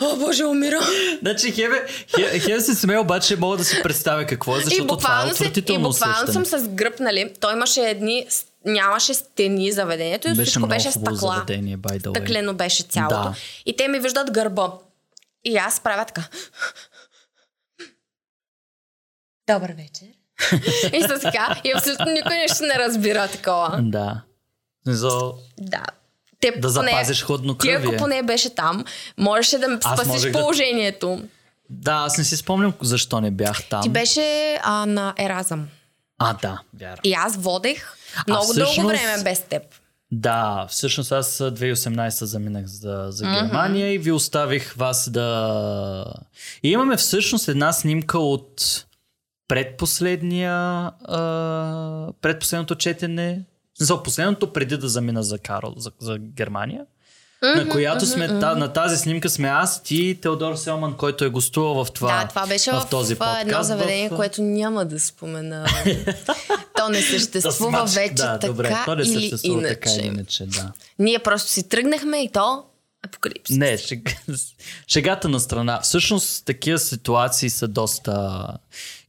[0.00, 0.84] О, Боже, умирам.
[1.20, 5.18] Значи, Хеве, Хе- Хеве се смее, обаче мога да си представя какво е, защото това
[5.18, 7.32] е се, и отвратително буквално съм с гръб, нали?
[7.40, 8.26] Той имаше едни,
[8.68, 11.16] нямаше стени заведението и Беше всичко беше стъкла.
[11.16, 11.78] заведение.
[12.00, 13.14] Стъклено беше цялото.
[13.16, 13.34] Да.
[13.66, 14.72] И те ми виждат гърба.
[15.44, 16.22] И аз правя така.
[19.48, 20.06] Добър вечер.
[20.92, 21.60] и са така.
[21.64, 23.78] И абсолютно никой нещо не разбира такова.
[23.82, 24.20] Да.
[24.86, 25.82] За Да.
[26.40, 27.24] Те да поне- запазиш
[27.60, 28.84] Ти ако поне беше там,
[29.18, 31.22] можеше да спасиш можех да- положението.
[31.70, 33.82] Да, аз не си спомням защо не бях там.
[33.82, 35.68] Ти беше а, на Еразъм.
[36.18, 37.00] А, да, вярно.
[37.04, 37.96] И аз водех
[38.28, 39.62] много всъщност- дълго време без теб.
[40.12, 46.04] Да, всъщност аз а, 2018 заминах за, за Германия и ви оставих вас да...
[46.62, 48.84] И имаме всъщност една снимка от
[49.48, 50.52] предпоследния,
[51.04, 53.44] а, предпоследното четене,
[53.78, 56.86] за последното преди да замина за Карл, за, за Германия.
[57.42, 61.28] На която сме, та, на тази снимка сме аз, ти и Теодор Селман, който е
[61.28, 63.42] гостувал в това да, това беше в, в, този в подкаст.
[63.42, 64.16] едно заведение, в...
[64.16, 65.66] което няма да спомена.
[66.76, 69.74] То не съществува вече да, така добре, то не или съществува иначе.
[69.80, 70.72] така иначе, да.
[70.98, 72.64] Ние просто си тръгнахме и то
[73.02, 73.56] апокалипсис.
[73.56, 74.16] Не, шег...
[74.88, 75.80] шегата на страна.
[75.80, 78.46] Всъщност такива ситуации са доста...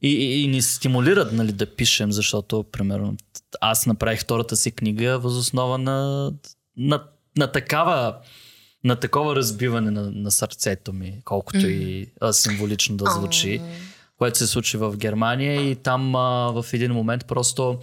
[0.02, 3.16] И, и, и ни стимулират нали, да пишем, защото, примерно,
[3.60, 6.30] аз направих втората си книга възоснова на,
[6.76, 7.04] на,
[7.36, 8.16] на такава
[8.84, 13.60] на такова разбиване на, на сърцето ми, колкото и а, символично да звучи,
[14.18, 17.78] което се случи в Германия и там а, в един момент просто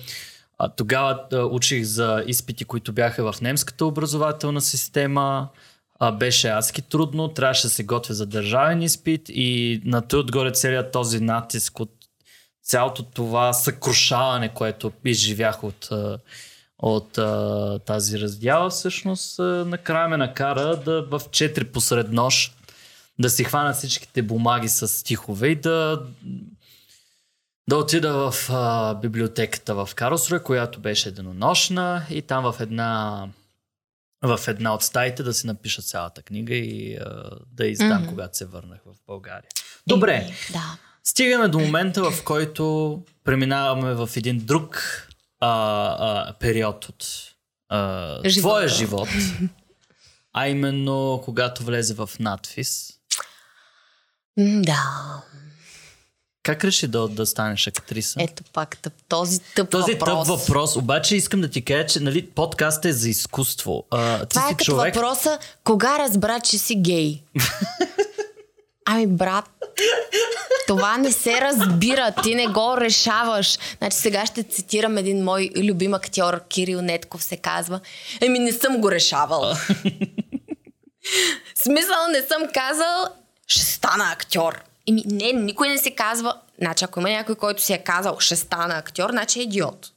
[0.58, 5.50] а, тогава а, учих за изпити, които бяха в немската образователна система.
[6.00, 10.52] А, беше адски трудно, трябваше да се готвя за държавен изпит и на той отгоре
[10.52, 11.92] целият този натиск от
[12.64, 15.90] цялото това съкрушаване, което изживях от,
[16.80, 22.54] от а, тази раздяла, всъщност а, накрая ме накара да в 4 посред нощ
[23.20, 26.02] да си хвана всичките бумаги с стихове и да
[27.70, 33.28] да отида в а, библиотеката в Карлсруе, която беше денонощна и там в една
[34.22, 38.10] в една от стаите да си напиша цялата книга и а, да издам, Мгм.
[38.10, 39.50] когато се върнах в България.
[39.88, 40.78] Добре, Да.
[41.04, 44.80] стигаме до момента, в който преминаваме в един друг
[45.40, 45.50] а,
[46.00, 47.06] а, период от
[47.70, 48.40] а, Живота.
[48.42, 49.10] твоя живот,
[50.34, 52.94] а именно когато влезе в надфис.
[54.38, 55.24] Да.
[56.44, 58.20] Как реши да, да станеш актриса?
[58.24, 60.28] Ето пак тъп, този тъп Този въпрос.
[60.28, 63.86] тъп въпрос, обаче искам да ти кажа, че нали, подкастът е за изкуство.
[63.92, 67.24] А, ти Това си е като човек, въпроса, кога разбра, че си гей?
[68.90, 69.46] ами брат,
[70.68, 73.58] това не се разбира, ти не го решаваш.
[73.78, 77.80] Значи сега ще цитирам един мой любим актьор, Кирил Нетков се казва.
[78.22, 79.54] Еми не съм го решавал.
[81.56, 83.06] Смисъл не съм казал,
[83.48, 84.64] ще стана актьор.
[84.88, 86.34] Еми не, никой не се казва.
[86.62, 89.92] Значи ако има някой, който си е казал, ще стана актьор, значи е идиот.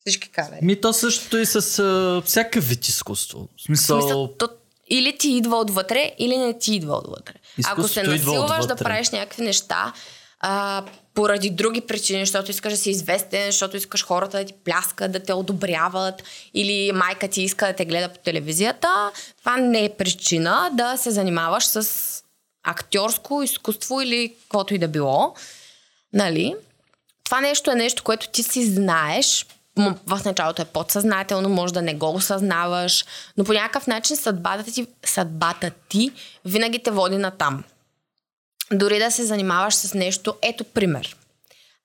[0.00, 0.62] Всички казват.
[0.62, 3.38] Ми то същото и с а, всякакъв вид изкуство.
[3.38, 4.48] В В смисъл, смисъл, то,
[4.90, 7.34] или ти идва отвътре, или не ти идва отвътре.
[7.64, 9.92] Ако се насилваш да правиш някакви неща,
[10.40, 10.84] а,
[11.14, 15.20] поради други причини, защото искаш да си известен, защото искаш хората да ти пляскат, да
[15.20, 16.22] те одобряват,
[16.54, 21.10] или майка ти иска да те гледа по телевизията, това не е причина да се
[21.10, 22.22] занимаваш с
[22.62, 25.34] актьорско изкуство или каквото и да било.
[26.12, 26.54] Нали?
[27.24, 29.46] Това нещо е нещо, което ти си знаеш.
[29.76, 33.04] В началото е подсъзнателно, може да не го осъзнаваш,
[33.36, 36.12] но по някакъв начин съдбата ти, съдбата ти
[36.44, 37.64] винаги те води на там.
[38.72, 41.16] Дори да се занимаваш с нещо, ето пример.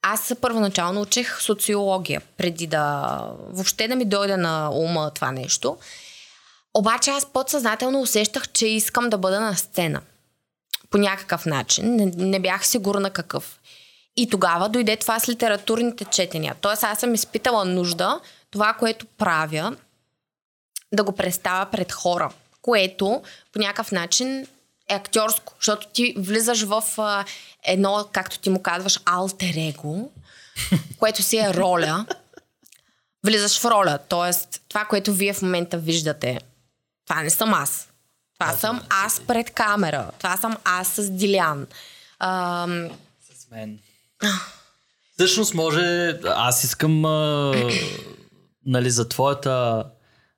[0.02, 3.18] Аз първоначално учих социология, преди да
[3.50, 5.78] въобще да ми дойде на ума това нещо.
[6.74, 10.02] Обаче аз подсъзнателно усещах, че искам да бъда на сцена.
[10.90, 11.96] По някакъв начин.
[11.96, 13.60] Не, не бях сигурна какъв.
[14.18, 16.56] И тогава дойде това с литературните четения.
[16.62, 18.20] Тоест аз съм изпитала нужда
[18.52, 19.76] това, което правя,
[20.94, 24.48] да го представя пред хора, което по някакъв начин
[24.90, 27.26] е актьорско, защото ти влизаш в а,
[27.64, 30.12] едно, както ти му казваш, алтерего,
[31.00, 32.06] което си е роля.
[33.26, 34.60] Влизаш в роля, т.е.
[34.70, 36.40] това, което вие в момента виждате,
[37.08, 37.88] това не съм аз.
[38.40, 40.12] Това съм аз пред камера.
[40.18, 41.68] Това съм аз с Дилян.
[42.20, 42.90] Ам,
[43.34, 43.80] с мен.
[45.14, 47.54] Всъщност може, аз искам а,
[48.66, 49.84] нали, за твоята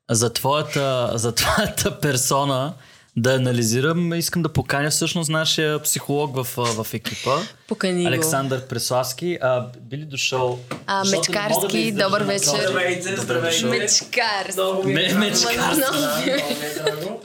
[0.09, 2.73] за твоята, за твоята персона
[3.17, 6.47] да анализирам, искам да поканя всъщност нашия психолог в,
[6.83, 7.37] в екипа.
[7.67, 8.07] Покани го.
[8.07, 9.37] Александър Преславски.
[9.41, 10.59] А, би ли дошъл?
[10.87, 12.61] А, Мечкарски, издържа добър вечер.
[12.61, 13.55] Здравейте, здравейте.
[13.57, 13.69] дошъл.
[13.69, 14.53] Мечкар.
[14.53, 16.31] Много ми е Ме- мечкарски.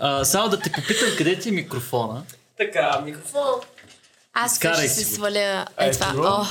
[0.00, 2.22] А, само да те попитам, къде ти е микрофона?
[2.58, 3.54] Така, микрофон.
[4.34, 5.10] Аз Изкарай ще си го.
[5.10, 5.38] сваля.
[5.78, 6.12] Е, Ето това.
[6.12, 6.22] го.
[6.22, 6.46] О,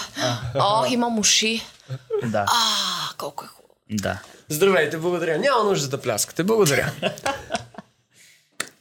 [0.55, 1.65] о, имам уши.
[2.23, 2.45] Да.
[2.47, 2.53] А,
[3.17, 3.73] колко е хубаво.
[3.91, 4.19] Да.
[4.49, 5.37] Здравейте, благодаря.
[5.39, 6.43] Няма нужда да пляскате.
[6.43, 6.91] Благодаря.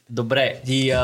[0.09, 0.61] Добре.
[0.67, 1.01] И, а,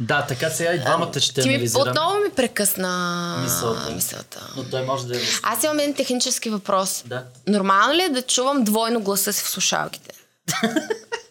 [0.00, 1.90] да, така сега и двамата ще Ти ми анализираме.
[1.90, 3.90] отново ми прекъсна Мисълта.
[3.90, 4.50] мисълта.
[4.56, 5.20] Но той може да е...
[5.42, 7.02] Аз имам един технически въпрос.
[7.06, 7.24] Да.
[7.46, 10.10] Нормално ли е да чувам двойно гласа си в слушалките?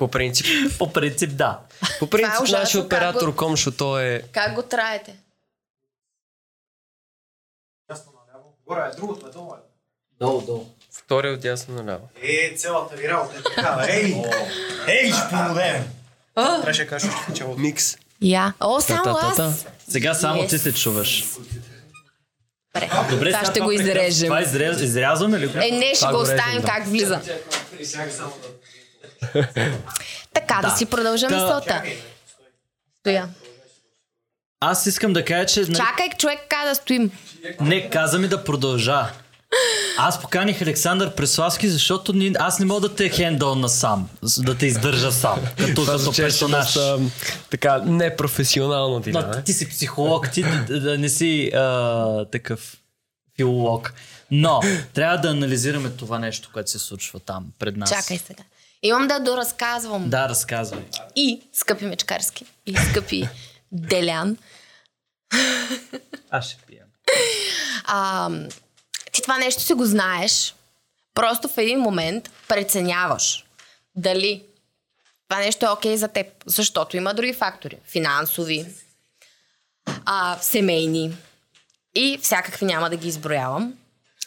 [0.00, 0.46] По принцип.
[0.78, 1.60] По принцип, да.
[1.98, 4.22] По принцип, е ужасно, нашия оператор го- Комшо, той е...
[4.22, 5.16] Как го траете?
[8.66, 9.52] Горе е, другото е долу.
[9.52, 9.58] е.
[10.20, 10.66] Долу, долу.
[10.92, 12.08] Втори от дясно наляво.
[12.22, 13.92] Е, цялата ви работа е такава.
[13.92, 14.14] Ей!
[14.88, 15.84] Ей, ще помодем!
[16.34, 17.60] Трябваше да кажеш началото.
[17.60, 17.96] Микс.
[18.20, 18.54] Я.
[18.60, 19.66] О, само аз.
[19.88, 21.24] Сега само ти се чуваш.
[23.10, 23.30] Добре.
[23.30, 24.26] Това сега ще го изрежем.
[24.26, 25.44] Това изряз, изрязваме ли?
[25.58, 27.20] Е, не, ще го оставим как влиза.
[30.34, 30.76] Така, да, Да.
[30.76, 31.82] си продължа Та- мисълта.
[33.00, 33.28] Стоя.
[34.60, 35.60] Аз искам да кажа, че...
[35.60, 37.10] нали, Чакай, човек, ка да стоим.
[37.60, 39.10] Не, каза ми да продължа.
[39.98, 44.54] Аз поканих Александър Преславски, защото ни, аз не мога да те хендъл на сам, да
[44.54, 46.64] те издържа сам, като, Това като персонаж.
[46.64, 46.98] доста,
[47.50, 52.76] така непрофесионално ти, Но, да, ти си психолог, ти да, да не си а, такъв
[53.36, 53.92] филолог.
[54.30, 54.60] Но
[54.92, 57.90] трябва да анализираме това нещо, което се случва там пред нас.
[57.90, 58.42] Чакай сега.
[58.82, 60.10] Имам да доразказвам.
[60.10, 60.84] Да, разказвай.
[61.16, 63.28] И, скъпи Мечкарски, и скъпи
[63.72, 64.36] Делян,
[66.30, 66.84] Аз ще пия.
[67.84, 68.30] а,
[69.12, 70.54] ти това нещо си го знаеш,
[71.14, 73.44] просто в един момент преценяваш
[73.94, 74.42] дали
[75.28, 77.78] това нещо е окей за теб, защото има други фактори.
[77.84, 78.66] Финансови,
[80.04, 81.12] а, семейни
[81.94, 83.74] и всякакви няма да ги изброявам.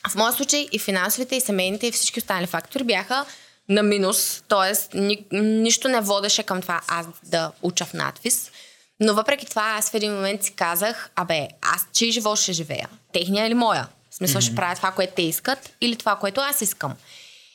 [0.10, 3.26] В моя случай и финансовите, и семейните, и всички останали фактори бяха
[3.69, 4.97] на минус, т.е.
[4.97, 8.52] Ни, нищо не водеше към това аз да уча в надвис.
[8.99, 12.89] Но въпреки това аз в един момент си казах, абе, аз чий живот ще живея?
[13.13, 13.88] Техния или моя?
[14.10, 16.93] В смисъл ще правя това, което те искат или това, което аз искам.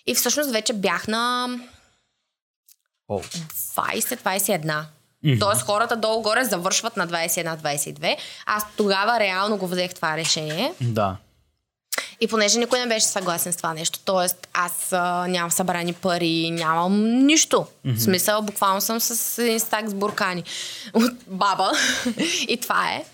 [0.06, 1.48] И всъщност вече бях на
[3.08, 3.22] О.
[3.76, 4.84] 20-21.
[5.40, 8.16] Тоест хората долу-горе завършват на 21-22.
[8.46, 10.72] Аз тогава реално го взех това решение.
[10.80, 11.16] Да.
[12.20, 14.48] И понеже никой не беше съгласен с това нещо, т.е.
[14.52, 17.56] аз а, нямам събрани пари, нямам нищо.
[17.56, 17.94] Mm-hmm.
[17.94, 20.44] В смисъл, буквално съм с един стак с буркани
[20.94, 21.72] от баба.
[22.48, 23.04] и това е.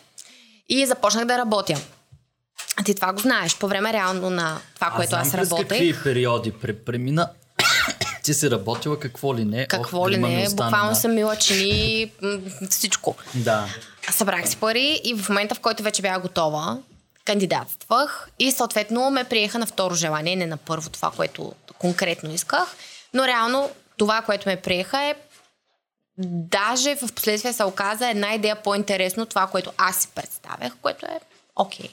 [0.68, 1.80] И започнах да работя.
[2.76, 3.56] А ти това го знаеш.
[3.58, 5.68] По време реално на това, което аз, работех.
[5.68, 7.30] какви периоди пре- премина.
[8.22, 9.66] Ти си работила какво ли не.
[9.66, 12.12] Какво Ох, ли не, буквално съм мила чини,
[12.70, 13.16] всичко.
[13.34, 13.66] Да.
[14.10, 16.78] Събрах си пари и в момента, в който вече бях готова,
[17.24, 22.76] кандидатствах и съответно ме приеха на второ желание, не на първо това, което конкретно исках.
[23.14, 25.14] Но реално това, което ме приеха е
[26.18, 31.20] даже в последствие се оказа една идея по-интересно това, което аз си представях, което е
[31.56, 31.90] окей.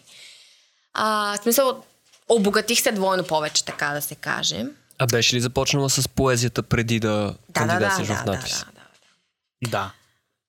[0.94, 1.84] А, в смисъл,
[2.30, 4.66] обогатих се двойно повече, така да се каже.
[5.00, 8.32] А беше ли започнала с поезията преди да Да, да, да, кандидатстваш да, в да,
[8.32, 8.60] надпис?
[8.60, 9.70] да, да.
[9.70, 9.92] Да.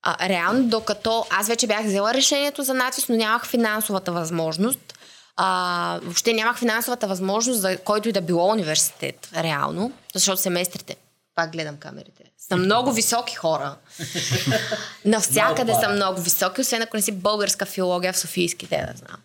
[0.03, 4.93] А, реално, докато аз вече бях взела решението за надпис, но нямах финансовата възможност.
[5.35, 10.95] А, въобще нямах финансовата възможност за който и да било университет, реално, защото семестрите,
[11.35, 13.75] пак гледам камерите, са много високи хора.
[15.05, 19.17] Навсякъде са много високи, освен ако не си българска филология в Софийски, те да знам.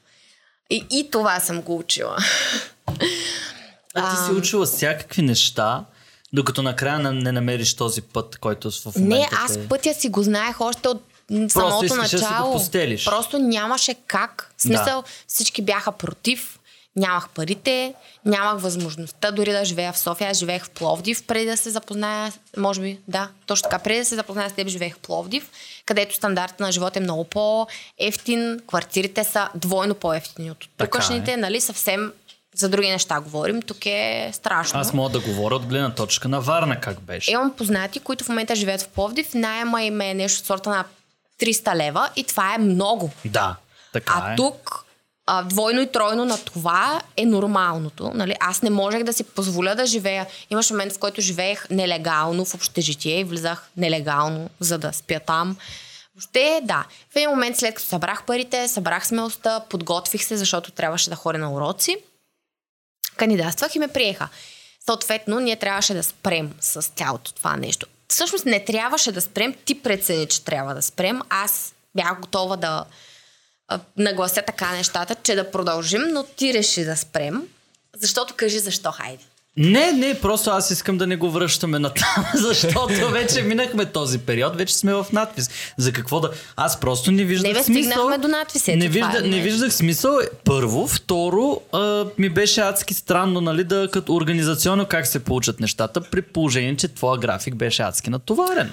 [0.71, 2.17] И, и това съм го учила.
[3.95, 5.85] А ти си учила всякакви неща,
[6.33, 9.69] докато накрая не, намериш този път, който в момента Не, аз те...
[9.69, 12.53] пътя си го знаех още от м, самото искаш да го начало.
[12.53, 13.05] постелиш.
[13.05, 14.53] Просто нямаше как.
[14.57, 16.55] В смисъл, всички бяха против.
[16.97, 20.31] Нямах парите, нямах възможността дори да живея в София.
[20.31, 24.05] Аз живеех в Пловдив преди да се запозная, може би, да, точно така, преди да
[24.05, 25.51] се запозная с теб, живеех в Пловдив,
[25.87, 31.37] където стандартът на живот е много по-ефтин, квартирите са двойно по-ефтини от Така тукашните, е.
[31.37, 32.13] нали, съвсем
[32.59, 33.63] за други неща говорим.
[33.63, 34.81] Тук е страшно.
[34.81, 37.31] Аз мога да говоря от гледна точка на Варна как беше.
[37.31, 39.35] Имам познати, които в момента живеят в Пловдив.
[39.35, 40.85] Найема им е нещо от сорта на
[41.41, 43.11] 300 лева и това е много.
[43.25, 43.57] Да,
[43.93, 44.37] така А е.
[44.37, 44.85] тук
[45.27, 48.11] а, двойно и тройно на това е нормалното.
[48.15, 48.35] Нали?
[48.41, 50.27] Аз не можех да си позволя да живея.
[50.51, 55.57] Имаш момент, в който живеех нелегално в общежитие и влизах нелегално, за да спя там.
[56.15, 56.85] Въобще, да.
[57.13, 61.39] В един момент, след като събрах парите, събрах смелостта, подготвих се, защото трябваше да ходя
[61.39, 61.97] на уроци.
[63.19, 64.29] Кандидатствах и ме приеха.
[64.87, 67.87] Съответно, ние трябваше да спрем с цялото това нещо.
[68.09, 71.21] Всъщност не трябваше да спрем, ти прецени, че трябва да спрем.
[71.29, 72.85] Аз бях готова да
[73.97, 77.49] наглася така нещата, че да продължим, но ти реши да спрем.
[77.97, 79.25] Защото кажи защо, хайде.
[79.57, 84.19] Не, не, просто аз искам да не го връщаме на там, защото вече минахме този
[84.19, 85.51] период, вече сме в надпис.
[85.77, 86.31] За какво да...
[86.57, 87.93] Аз просто не виждах Не, бе, смисъл.
[87.93, 89.41] стигнахме до надпис, ето Не, вижда, е, не не.
[89.41, 90.19] виждах смисъл.
[90.45, 90.87] Първо.
[90.87, 96.23] Второ, а, ми беше адски странно, нали, да като организационно как се получат нещата, при
[96.23, 98.73] положение, че твоя график беше адски натоварен.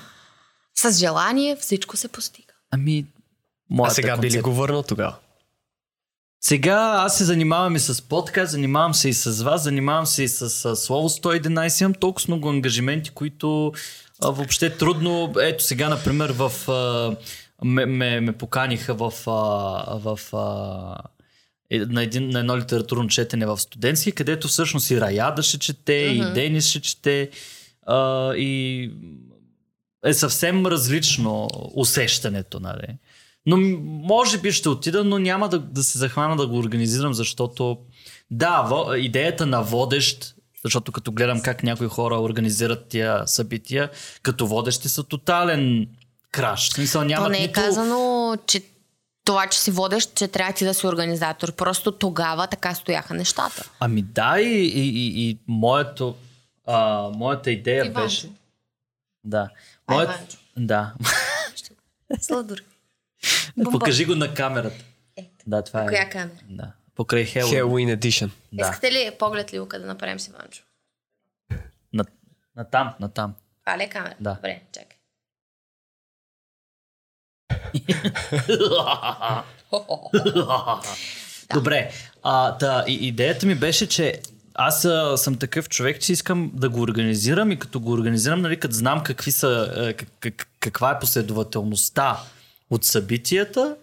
[0.75, 2.53] С желание всичко се постига.
[2.71, 3.05] Ами,
[3.79, 4.41] А сега би ли концепция.
[4.41, 5.15] го върнал тогава?
[6.47, 10.27] Сега аз се занимавам и с подкаст, занимавам се и с вас, занимавам се и
[10.27, 11.81] с а, Слово 111.
[11.81, 13.73] Имам толкова много ангажименти, които
[14.23, 15.33] а, въобще трудно.
[15.41, 17.15] Ето сега, например, в, а,
[17.65, 19.31] ме, ме, ме поканиха в, а,
[19.99, 20.97] в а,
[21.69, 25.93] е, на, един, на едно литературно четене в студентски, където всъщност и Раяда ще чете,
[25.93, 27.29] и Денис ще чете.
[27.85, 28.91] А, и
[30.05, 32.97] е съвсем различно усещането, нали?
[33.45, 37.77] Но може би ще отида, но няма да, да се захвана да го организирам, защото
[38.31, 43.89] да, идеята на водещ Защото като гледам как някои хора организират тия събития,
[44.21, 45.87] като водещи са тотален
[46.31, 46.69] краш.
[46.69, 47.53] Смисъл, То нямат не е нито...
[47.53, 48.61] казано, че
[49.25, 51.51] това, че си водещ, че трябва ти да си организатор.
[51.51, 53.69] Просто тогава така стояха нещата.
[53.79, 56.15] Ами да, и, и, и, и моето,
[56.67, 58.01] а, моята идея Иванчо.
[58.01, 58.29] беше...
[59.23, 59.49] Да.
[59.89, 60.37] Моят...
[60.57, 60.93] Да.
[63.23, 63.71] Сладур.
[63.71, 64.83] Покажи го на камерата.
[65.17, 65.29] Ето.
[65.47, 65.87] Да, това е.
[65.87, 66.37] Коя камера?
[66.49, 66.71] Да.
[66.95, 67.51] Покрай Хело.
[67.51, 68.29] Halloween Edition.
[68.53, 68.63] Да.
[68.63, 70.63] Искате ли поглед ли да направим с Иванчо?
[71.93, 72.05] На,
[72.55, 73.33] на там, на там.
[73.65, 74.15] Това ли е камера?
[74.19, 74.33] Да.
[74.33, 74.95] Добре, чакай.
[81.53, 81.91] Добре.
[82.23, 84.21] А, та, идеята ми беше, че
[84.53, 88.59] аз а, съм такъв човек, че искам да го организирам и като го организирам, нали,
[88.59, 92.19] като знам какви са, а, как, как, каква е последователността
[92.69, 93.75] от събитията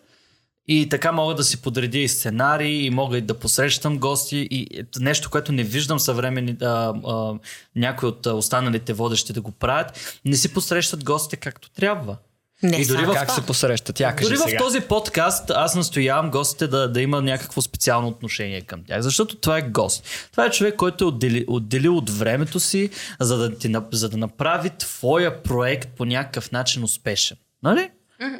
[0.69, 4.85] и така мога да си подредя и сценарии и мога и да посрещам гости и
[5.01, 7.35] нещо, което не виждам съвремени а, а,
[7.77, 12.17] някои от останалите водещи да го правят, не си посрещат гостите както трябва.
[12.63, 13.97] Не И дори в Как се посрещат?
[13.97, 14.59] Тя Дори сега.
[14.59, 19.37] в този подкаст аз настоявам гостите да, да има някакво специално отношение към тях, защото
[19.37, 20.29] това е гост.
[20.31, 24.17] Това е човек, който е отдели, отделил от времето си, за да, ти, за да
[24.17, 27.37] направи твоя проект по някакъв начин успешен.
[27.63, 27.91] Нали?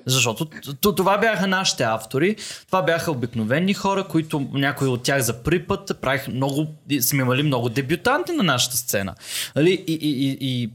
[0.07, 0.47] Защото
[0.95, 5.99] това бяха нашите автори, това бяха обикновени хора, които някои от тях за първи път
[6.01, 6.67] правиха много,
[7.01, 9.15] сме имали много дебютанти на нашата сцена.
[9.57, 9.85] Нали?
[9.87, 10.71] И, и, и, и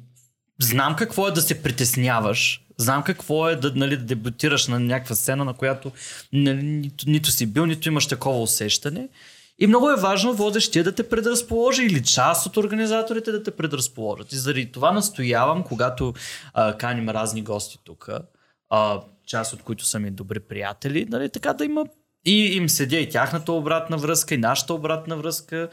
[0.62, 5.16] знам какво е да се притесняваш, знам какво е да, нали, да дебютираш на някаква
[5.16, 5.92] сцена, на която
[6.34, 9.08] нали, нито, нито си бил, нито имаш такова усещане.
[9.60, 14.34] И много е важно водещия да те предразположи или част от организаторите да те предразположат.
[14.34, 16.14] И заради това настоявам, когато
[16.54, 18.10] а, каним разни гости тук,
[18.70, 21.86] а, част от които са ми добри приятели, нали, така да има
[22.26, 25.70] и им седя и тяхната обратна връзка, и нашата обратна връзка.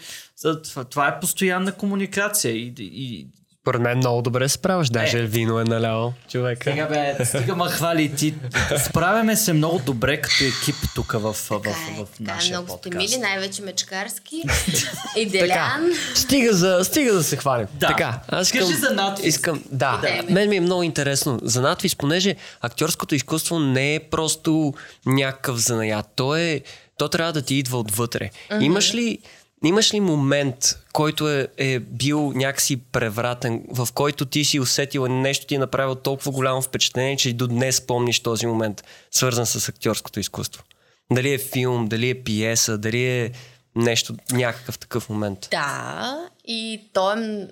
[0.90, 2.52] Това е постоянна комуникация.
[2.52, 3.26] И, и,
[3.64, 4.88] Поред мен много добре се справяш.
[4.88, 5.22] Даже Е.
[5.22, 6.64] вино е налял човека.
[6.64, 8.34] сега бе, стига ма хвали и ти.
[8.78, 12.22] Справяме се много добре като екип тук в, в, в, Така е, в, така е,
[12.26, 13.10] нашия много сте подкаст.
[13.10, 14.36] мили, най-вече мечкарски.
[15.16, 15.90] И Така, Делян.
[16.14, 17.66] стига, за, стига да се хвалим.
[17.72, 17.86] Да.
[17.86, 19.26] Така, аз искам, Кажи за надвис.
[19.26, 20.32] Искам, да, Да.
[20.32, 21.38] мен ми е много интересно.
[21.42, 24.74] За надвис, понеже актьорското изкуство не е просто
[25.06, 26.06] някакъв занаят.
[26.16, 26.60] То, е,
[26.98, 28.30] то трябва да ти идва отвътре.
[28.60, 29.18] Имаш ли
[29.64, 35.46] Имаш ли момент, който е, е бил някакси превратен, в който ти си усетила нещо
[35.46, 39.68] ти е направило толкова голямо впечатление, че и до днес помниш този момент, свързан с
[39.68, 40.64] актьорското изкуство?
[41.12, 43.32] Дали е филм, дали е пиеса, дали е
[43.76, 45.48] нещо, някакъв такъв момент?
[45.50, 47.48] Да, и то е...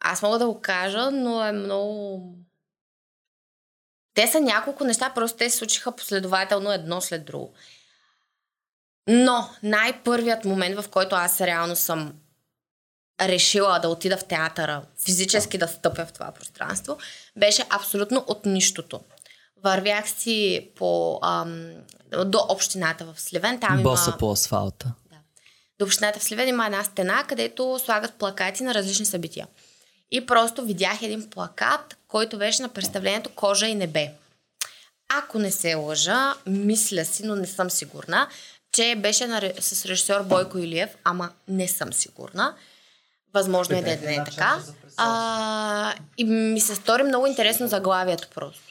[0.00, 2.22] Аз мога да го кажа, но е много...
[4.14, 7.54] Те са няколко неща, просто те се случиха последователно едно след друго.
[9.08, 12.12] Но най-първият момент, в който аз реално съм
[13.20, 16.98] решила да отида в театъра, физически да стъпя в това пространство,
[17.36, 19.00] беше абсолютно от нищото.
[19.64, 21.70] Вървях си по, ам,
[22.24, 23.60] до общината в Сливен.
[23.60, 24.18] Там Боса има...
[24.18, 24.92] по асфалта.
[25.78, 29.46] До общината в Сливен има една стена, където слагат плакати на различни събития.
[30.10, 34.12] И просто видях един плакат, който беше на представлението Кожа и небе.
[35.08, 38.28] Ако не се лъжа, мисля си, но не съм сигурна,
[38.72, 42.54] че беше на, с режисьор Бойко Илиев, ама не съм сигурна.
[43.34, 44.58] Възможно е да е, да не е така.
[44.96, 48.62] А, и ми се стори много интересно заглавието просто.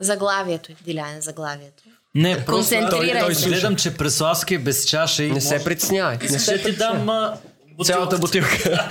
[0.00, 1.82] Заглавието, Диляне, заглавието.
[2.14, 3.48] Не, просто той, той се.
[3.48, 6.16] гледам, че Преславски е без чаша и Не се притеснявай.
[6.16, 7.38] Не Ще се ти дам а,
[7.76, 7.84] бутилка.
[7.84, 8.88] Цялата бутилка.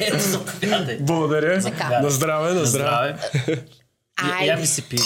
[0.00, 0.98] Ето, заповядай.
[1.00, 1.62] Благодаря.
[1.62, 2.00] Така.
[2.00, 3.16] На здраве, на здраве.
[4.22, 4.96] Я, я ми си пи.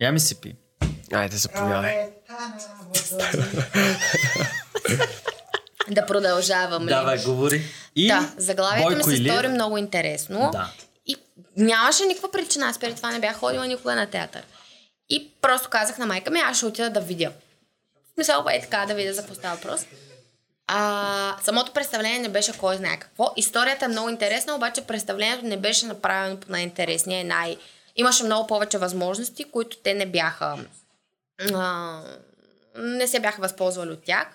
[0.00, 0.54] Я ми си пи.
[1.12, 2.10] Айде, заповядай.
[5.90, 6.86] Да продължавам?
[6.86, 7.62] Давай, говори.
[7.96, 9.34] И Да, заглавието ми Бойко се Илиев.
[9.34, 10.48] стори много интересно.
[10.52, 10.70] Да.
[11.06, 11.16] И
[11.56, 12.66] нямаше никаква причина.
[12.66, 14.42] Аз преди това не бях ходила никога на театър.
[15.10, 17.32] И просто казах на майка ми, аз ще отида да видя.
[18.10, 19.80] В смисъл, е така, да видя за какво става въпрос.
[20.66, 23.32] А, самото представление не беше кой знае какво.
[23.36, 27.56] Историята е много интересна, обаче представлението не беше направено по най-интересния и най...
[27.96, 30.56] Имаше много повече възможности, които те не бяха...
[31.54, 32.00] А,
[32.76, 34.26] не се бяха възползвали от тях,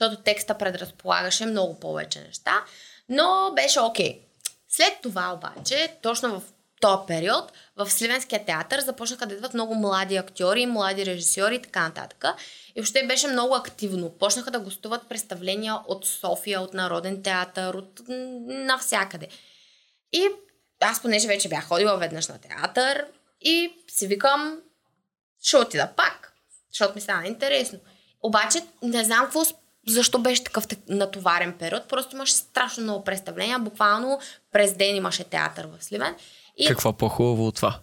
[0.00, 2.64] защото текста предразполагаше много повече неща,
[3.08, 4.20] но беше окей.
[4.68, 6.42] След това обаче, точно в
[6.80, 11.80] този период, в Сливенския театър започнаха да идват много млади актьори, млади режисьори и така
[11.80, 12.24] нататък.
[12.74, 14.10] И въобще беше много активно.
[14.10, 18.00] Почнаха да гостуват представления от София, от Народен театър, от
[18.48, 19.28] навсякъде.
[20.12, 20.28] И
[20.80, 23.06] аз понеже вече бях ходила веднъж на театър
[23.40, 24.60] и си викам,
[25.42, 26.27] ще отида пак,
[26.72, 27.78] защото ми стана интересно.
[28.22, 29.42] Обаче не знам какво,
[29.88, 31.88] защо беше такъв так- натоварен период.
[31.88, 33.58] Просто имаше страшно много представления.
[33.58, 34.20] Буквално
[34.52, 36.14] през ден имаше театър в Сливен.
[36.56, 37.80] И Какво по-хубаво от това?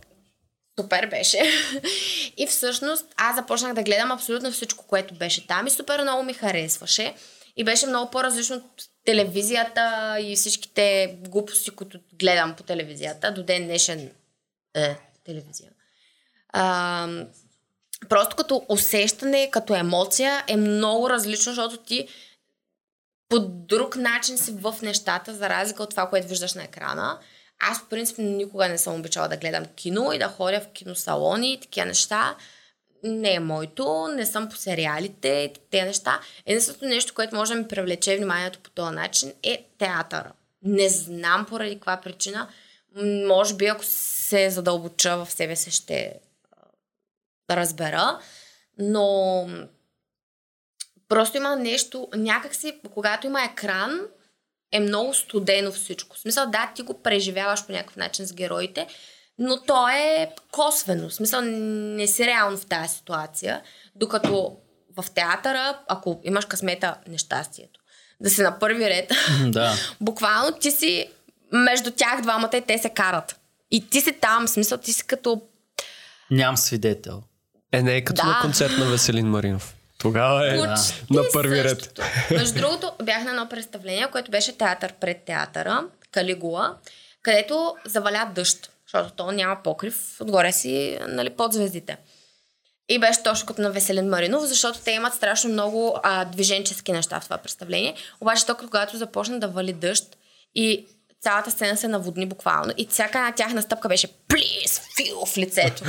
[0.80, 1.38] супер беше.
[2.38, 6.34] и всъщност аз започнах да гледам абсолютно всичко, което беше там и супер много ми
[6.34, 7.16] харесваше.
[7.58, 8.64] И беше много по-различно от
[9.06, 13.32] телевизията и всичките глупости, които гледам по телевизията.
[13.32, 14.12] До ден днешен
[14.76, 15.72] е телевизия.
[16.50, 17.08] А,
[18.10, 22.08] просто като усещане, като емоция е много различно, защото ти
[23.30, 27.20] по друг начин си в нещата, за разлика от това, което виждаш на екрана.
[27.60, 31.54] Аз, по принцип, никога не съм обичала да гледам кино и да ходя в киносалони
[31.54, 32.36] и такива неща.
[33.04, 36.20] Не е моето, не съм по сериалите и тези неща.
[36.46, 40.32] Единственото нещо, което може да ми привлече вниманието по този начин е театъра.
[40.64, 42.48] Не знам поради каква причина.
[43.28, 46.14] Може би, ако се задълбоча в себе си, ще
[47.48, 48.20] а, разбера.
[48.80, 49.48] Но
[51.10, 54.00] просто има нещо, някакси, когато има екран,
[54.72, 56.16] е много студено всичко.
[56.16, 58.88] В смисъл, да, ти го преживяваш по някакъв начин с героите,
[59.38, 61.10] но то е косвено.
[61.10, 63.62] В смисъл, не си реално в тази ситуация,
[63.96, 64.58] докато
[64.98, 67.80] в театъра, ако имаш късмета, нещастието,
[68.22, 69.12] да си на първи ред,
[69.48, 69.74] да.
[70.02, 71.10] буквално ти си
[71.52, 73.40] между тях двамата и те се карат.
[73.72, 75.42] И ти си там, в смисъл, ти си като
[76.32, 77.24] Нямам свидетел.
[77.76, 78.28] Е, не е като Да.
[78.28, 79.76] на концерт на Веселин Маринов.
[79.98, 81.70] Тогава е Почти на първи ред.
[81.70, 82.02] същото.
[82.32, 86.76] Между другото, бях на едно представление, което беше театър пред театъра, Калигула,
[87.22, 91.98] където заваля дъжд, защото то няма покрив, отгоре си нали, под звездите.
[92.90, 97.20] И беше точно като на Веселин Маринов, защото те имат страшно много а, движенчески неща
[97.20, 97.96] в това представление.
[98.22, 100.18] Обаче то, когато започна да вали дъжд
[100.56, 100.88] и
[101.22, 105.84] цялата сцена се наводни буквално и всяка една тяхна стъпка беше плис, фил в лицето.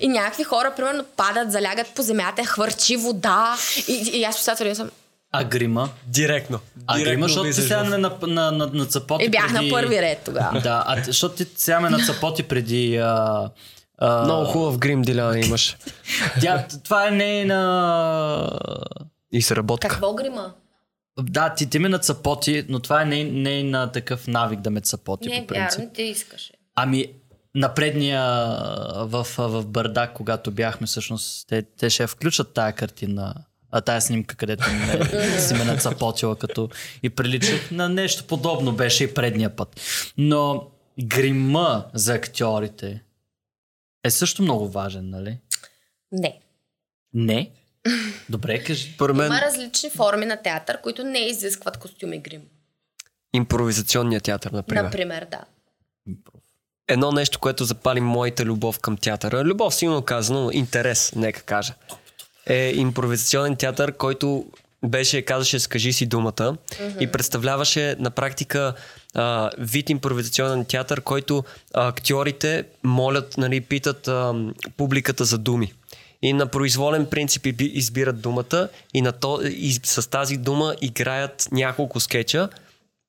[0.00, 3.56] И някакви хора, примерно, падат, залягат по земята, хвърчи вода
[3.88, 4.90] и, и аз представя съм.
[5.32, 5.88] А грима?
[6.06, 6.60] Директно.
[6.86, 9.66] А грима, защото ти сега не на, на, на, на цапоти И бях преди...
[9.66, 10.60] на първи ред тогава.
[10.60, 12.96] Да, а защото ти сега ме нацапоти преди...
[12.96, 13.50] А,
[13.98, 15.76] а, Много хубав грим Диляна имаш.
[16.40, 18.60] Тя, това е нейна...
[19.32, 19.88] И се работка.
[19.88, 20.52] Какво грима?
[21.20, 25.28] Да, ти, ти ме нацапоти, но това е ней, нейна такъв навик да ме цапоти
[25.28, 25.78] Не, по принцип.
[25.78, 26.52] вярно, ти искаше.
[26.74, 27.06] Ами,
[27.56, 28.22] на предния
[28.96, 33.34] в, в Бърдак, когато бяхме, всъщност, те, те ще включат тая картина,
[33.70, 36.68] а тая снимка, където ме, си ме нацапотила като
[37.02, 39.80] и приличах на нещо подобно беше и предния път.
[40.18, 40.70] Но
[41.02, 43.02] грима за актьорите
[44.04, 45.38] е също много важен, нали?
[46.12, 46.40] Не.
[47.14, 47.50] Не?
[48.28, 48.94] Добре, кажи.
[49.00, 52.42] Мен Има различни форми на театър, които не изискват костюми грим.
[53.32, 54.82] импровизационният театър, например.
[54.82, 55.44] Например, да.
[56.88, 61.74] Едно нещо, което запали моята любов към театъра, любов силно казано, интерес, нека кажа,
[62.46, 64.44] е импровизационен театър, който
[64.84, 66.56] беше, казваше, скажи си думата
[67.00, 68.74] и представляваше на практика
[69.14, 74.34] а, вид импровизационен театър, който а, актьорите молят, нали, питат а,
[74.76, 75.72] публиката за думи.
[76.22, 82.00] И на произволен принцип избират думата и, на то, и с тази дума играят няколко
[82.00, 82.48] скетча,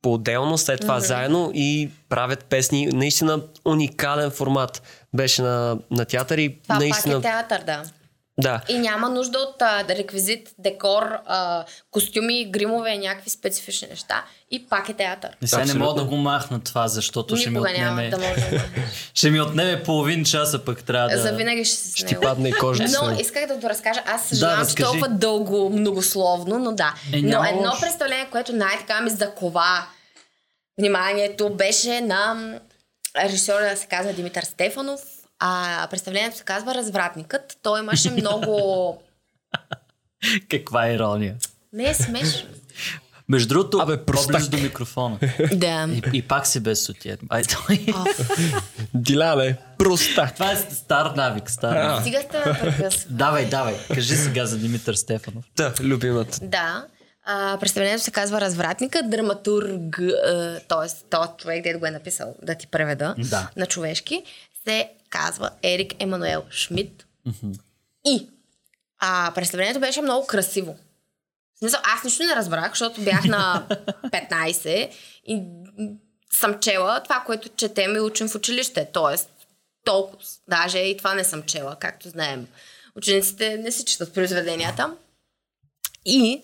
[0.01, 2.87] по-отделно, след това заедно и правят песни.
[2.87, 4.81] Наистина уникален формат
[5.13, 7.15] беше на, на театър и Това наистина...
[7.15, 7.83] пак е театър, да.
[8.39, 8.61] Да.
[8.69, 14.25] И няма нужда от а, реквизит, декор, а, костюми, гримове и някакви специфични неща.
[14.51, 15.29] И пак е театър.
[15.41, 18.09] И сега не мога да го махна това, защото ще ми Никога няма отнеме...
[18.09, 18.63] да може да
[19.13, 21.21] Ще ми отнеме половин часа, пък трябва да...
[21.21, 22.21] Завинаги ще си с Ще ти него.
[22.21, 22.99] падне и кожата.
[23.03, 24.03] Но исках да доразкажа.
[24.05, 24.85] Аз съжалявам, че разкажи.
[24.89, 26.93] толкова дълго, многословно, но да.
[27.13, 29.87] Е, но едно представление, което най-така ми закова
[30.79, 32.53] вниманието, беше на
[33.23, 35.01] режисьора, се казва Димитър Стефанов.
[35.39, 37.57] А представлението се казва Развратникът.
[37.63, 39.01] Той имаше много...
[40.49, 41.35] Каква ирония.
[41.73, 42.49] Не е смешно.
[43.29, 45.19] Между другото, Абе, по-близо до микрофона.
[45.53, 45.87] да.
[45.91, 47.17] И, и пак си без сутия.
[47.29, 47.85] Ай, той...
[48.93, 50.31] Диляне, проста.
[50.33, 52.01] Това е стар навик, стар навик.
[52.01, 53.05] Стига сте ме прекъсвали.
[53.09, 55.45] Давай, давай, кажи сега за Димитър Стефанов.
[55.55, 56.39] Да, любимата.
[56.41, 56.85] Да.
[57.25, 59.99] А, представлението се казва Развратника, драматург,
[60.67, 61.09] т.е.
[61.09, 63.49] този човек, дето го е написал, да ти преведа Да.
[63.55, 64.23] на човешки,
[64.67, 67.05] се казва Ерик Емануел Шмидт.
[68.05, 68.27] И
[68.99, 70.77] а, представлението беше много красиво.
[71.55, 73.67] В смисъл, аз нищо не разбрах, защото бях на
[74.03, 74.91] 15
[75.25, 75.41] и
[76.33, 78.87] съм чела това, което четем и учим в училище.
[78.93, 79.29] Тоест,
[79.83, 80.23] толкова.
[80.47, 82.47] Даже и това не съм чела, както знаем.
[82.95, 84.95] Учениците не си четат произведенията.
[86.05, 86.41] И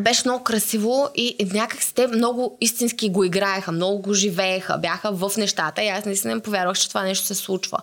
[0.00, 5.32] беше много красиво и някак те много истински го играеха, много го живееха, бяха в
[5.36, 7.78] нещата и аз наистина им повярвах, че това нещо се случва.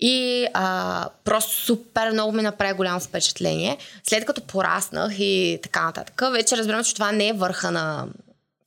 [0.00, 3.78] И а, просто супер много ми направи голямо впечатление.
[4.08, 8.06] След като пораснах и така нататък, вече разбирам, че това не е върха на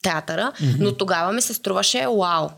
[0.03, 0.76] театъра, mm-hmm.
[0.80, 2.49] но тогава ми се струваше вау.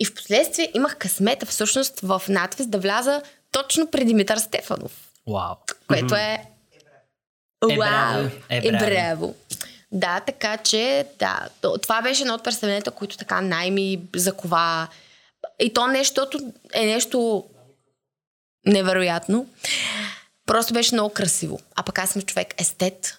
[0.00, 3.22] И в последствие имах късмета всъщност в надвис да вляза
[3.52, 4.92] точно при Димитър Стефанов,
[5.26, 5.54] Вау.
[5.88, 6.44] което е...
[7.70, 7.76] Е, Вау!
[7.78, 8.30] браво.
[8.48, 8.84] Е, Е, браво.
[8.86, 9.34] браво.
[9.92, 14.88] Да, така че, да, то- това беше едно от представленията, които така най-ми закова.
[15.60, 16.38] И то нещото
[16.74, 17.44] е нещо
[18.66, 19.46] невероятно.
[20.46, 21.60] Просто беше много красиво.
[21.76, 23.18] А пък аз съм човек естет.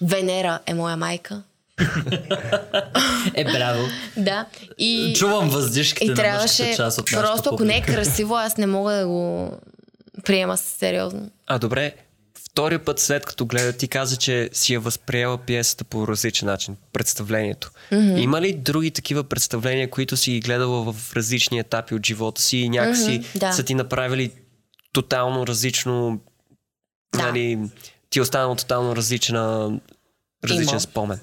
[0.00, 1.42] Венера е моя майка.
[3.34, 3.84] Е, браво.
[4.16, 4.46] Да.
[4.78, 8.66] И, Чувам въздишките и на трябваше, част от просто ако не е красиво, аз не
[8.66, 9.50] мога да го
[10.24, 11.30] приема сериозно.
[11.46, 11.94] А добре,
[12.54, 16.76] втория път след като гледа, ти каза, че си я възприела пиесата по различен начин,
[16.92, 17.70] представлението.
[17.92, 18.18] Mm-hmm.
[18.20, 22.56] Има ли други такива представления, които си ги гледала в различни етапи от живота си
[22.56, 23.52] и някакси Мгм, да.
[23.52, 24.32] са ти направили
[24.92, 26.20] тотално различно,
[27.16, 27.22] Да.
[27.22, 27.58] нали,
[28.10, 29.72] ти е останал тотално различна,
[30.44, 30.80] различен Има.
[30.80, 31.20] спомен?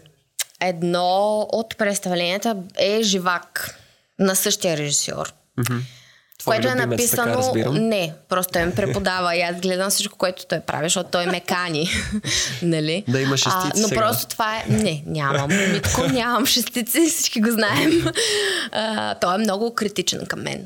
[0.61, 3.79] Едно от представленията е Живак
[4.19, 5.33] на същия режисьор.
[6.45, 7.53] Което е написано.
[7.53, 7.71] така.
[7.71, 11.39] Не, просто той ми преподава и аз гледам всичко, което той прави, защото той ме
[11.39, 11.89] кани.
[12.61, 13.03] нали?
[13.07, 14.01] Да има шестици а, Но сега.
[14.01, 14.65] просто това е.
[14.69, 15.49] Не, нямам.
[15.71, 17.91] Митко, нямам шестици, всички го знаем.
[18.73, 20.65] А, той е много критичен към мен.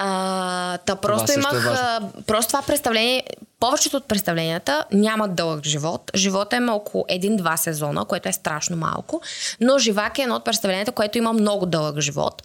[0.00, 1.64] А, та просто също е имах.
[1.64, 2.10] важно.
[2.16, 3.22] а, просто това представление,
[3.60, 6.10] повечето от представленията нямат дълъг живот.
[6.14, 9.22] Живота има около един-два сезона, което е страшно малко.
[9.60, 12.42] Но Живак е едно от представленията, което има много дълъг живот.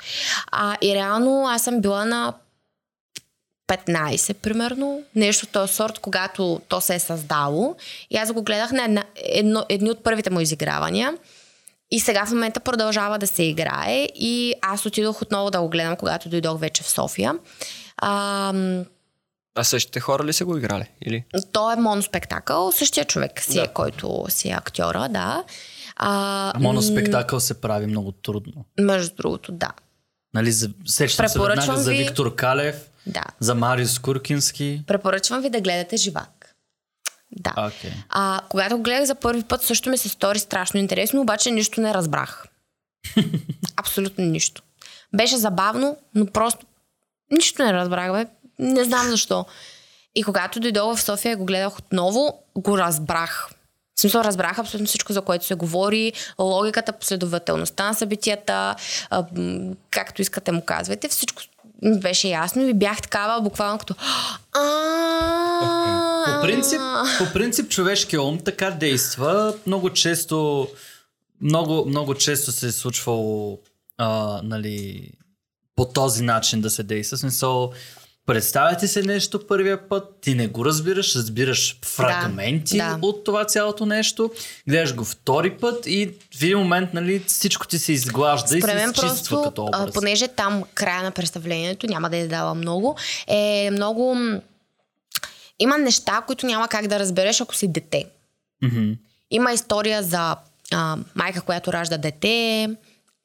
[0.51, 2.33] А, и реално аз съм била на
[3.67, 7.75] 15, примерно, нещо този сорт, когато то се е създало.
[8.09, 11.13] И аз го гледах на една, едно, едни от първите му изигравания.
[11.93, 14.07] И сега в момента продължава да се играе.
[14.15, 17.33] И аз отидох отново да го гледам, когато дойдох вече в София.
[17.97, 18.53] А,
[19.55, 20.85] А същите хора ли са го играли?
[21.01, 21.23] Или?
[21.51, 23.61] то е моноспектакъл, същия човек си Да.
[23.61, 25.43] е, който си е актьора, да.
[25.95, 28.65] А, Моноспектакъл се прави много трудно.
[28.79, 29.71] Между другото, да.
[30.33, 32.75] Нали, за, сещам се веднага за ви- Виктор Калев,
[33.07, 33.23] Да.
[33.39, 34.81] за Мариус Куркински.
[34.87, 36.42] Препоръчвам ви да гледате живак.
[37.39, 37.53] Да.
[37.57, 37.91] Окей.
[38.09, 41.81] А, когато го гледах за първи път, също ми се стори страшно интересно, обаче нищо
[41.81, 42.45] не разбрах.
[43.75, 44.61] Абсолютно нищо.
[45.15, 46.65] Беше забавно, но просто
[47.31, 48.25] нищо не разбрах, бе.
[48.59, 49.45] Не знам защо.
[50.15, 53.49] И когато дойдох в София и го гледах отново, го разбрах.
[53.95, 58.75] В смисъл, разбрах абсолютно всичко, за което се говори, логиката, последователността на събитията,
[59.89, 61.41] както искате му казвайте, всичко
[61.83, 63.95] ми беше ясно и бях такава буквално като
[64.51, 66.79] «А, По принцип,
[67.17, 69.53] по принцип човешкият ум така действа.
[69.67, 70.67] Много често,
[71.41, 73.59] много, много често се е случвало
[73.97, 75.09] а, нали,
[75.75, 77.17] по този начин да се действа.
[77.17, 77.71] Смисъл,
[78.25, 82.99] представя ти се нещо първия път, ти не го разбираш, разбираш фрагменти да.
[83.01, 84.31] от това цялото нещо,
[84.67, 88.67] гледаш го втори път и в един момент нали, всичко ти се изглажда и се
[88.67, 89.93] Според изчиства просто, като а, образ.
[89.93, 92.95] понеже там края на представлението, няма да я дава много,
[93.27, 94.17] е много...
[95.59, 98.05] Има неща, които няма как да разбереш, ако си дете.
[98.63, 98.91] Мгм.
[99.31, 100.35] Има история за
[100.71, 102.69] а, майка, която ражда дете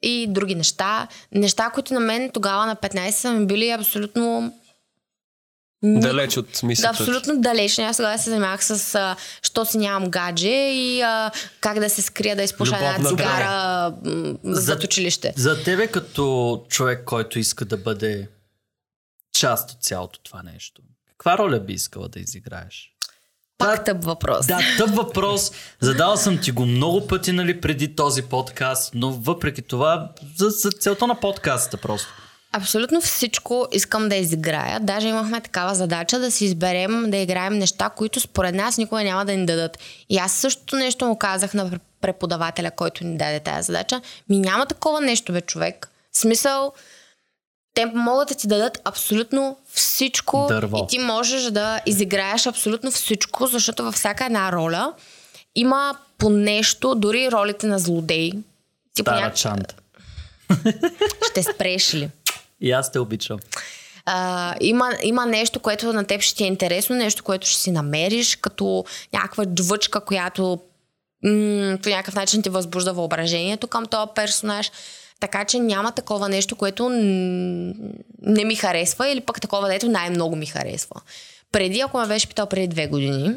[0.01, 1.07] и други неща.
[1.31, 4.53] Неща, които на мен тогава на 15 са ми били абсолютно...
[5.83, 6.89] Далеч от Да, мисълта.
[6.89, 7.83] абсолютно далечни.
[7.83, 12.01] Аз тогава се занимавах с а, що си нямам гадже и а, как да се
[12.01, 15.33] скрия да изпуша една цигара м, зад училище.
[15.37, 18.27] За тебе като човек, който иска да бъде
[19.33, 22.91] част от цялото това нещо, каква роля би искала да изиграеш?
[23.57, 24.47] Пак тъп въпрос.
[24.47, 25.51] Да, тъп въпрос.
[25.81, 30.71] Задал съм ти го много пъти нали, преди този подкаст, но въпреки това, за, за
[30.71, 32.07] целта на подкаста просто.
[32.53, 34.79] Абсолютно всичко искам да изиграя.
[34.79, 39.25] Даже имахме такава задача да си изберем да играем неща, които според нас никога няма
[39.25, 39.77] да ни дадат.
[40.09, 44.01] И аз същото нещо му казах на пр- преподавателя, който ни даде тази задача.
[44.29, 45.89] Ми няма такова нещо, бе, човек.
[46.11, 46.73] В смисъл,
[47.73, 50.77] те могат да ти дадат абсолютно всичко Дърво.
[50.77, 54.93] и ти можеш да изиграеш абсолютно всичко, защото във всяка една роля
[55.55, 58.31] има по нещо, дори ролите на злодей.
[58.93, 59.75] Ти по Тара няк- Чант.
[61.31, 62.09] Ще спреш ли?
[62.61, 63.39] И аз те обичам.
[64.05, 67.71] А, има, има нещо, което на теб ще ти е интересно, нещо, което ще си
[67.71, 70.59] намериш, като някаква джвъчка, която
[71.23, 74.71] м- по някакъв начин ти възбужда въображението към този персонаж.
[75.19, 76.89] Така че няма такова нещо, което
[78.21, 81.01] не ми харесва или пък такова, дето най-много ми харесва.
[81.51, 83.35] Преди, ако ме беше питал преди две години,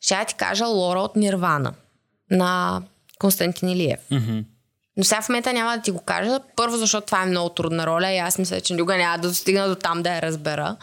[0.00, 1.72] ще я ти кажа Лора от Нирвана
[2.30, 2.82] на
[3.18, 4.00] Константин Илиев.
[4.10, 4.38] Мгм.
[4.96, 6.40] Но сега в момента няма да ти го кажа.
[6.56, 9.68] Първо, защото това е много трудна роля и аз мисля, че никога няма да достигна
[9.68, 10.76] до там да я разбера.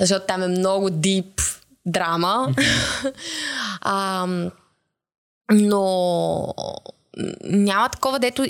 [0.00, 1.40] защото там е много дип
[1.86, 2.54] драма.
[3.80, 4.26] а,
[5.50, 6.54] но
[7.44, 8.46] няма такова, дето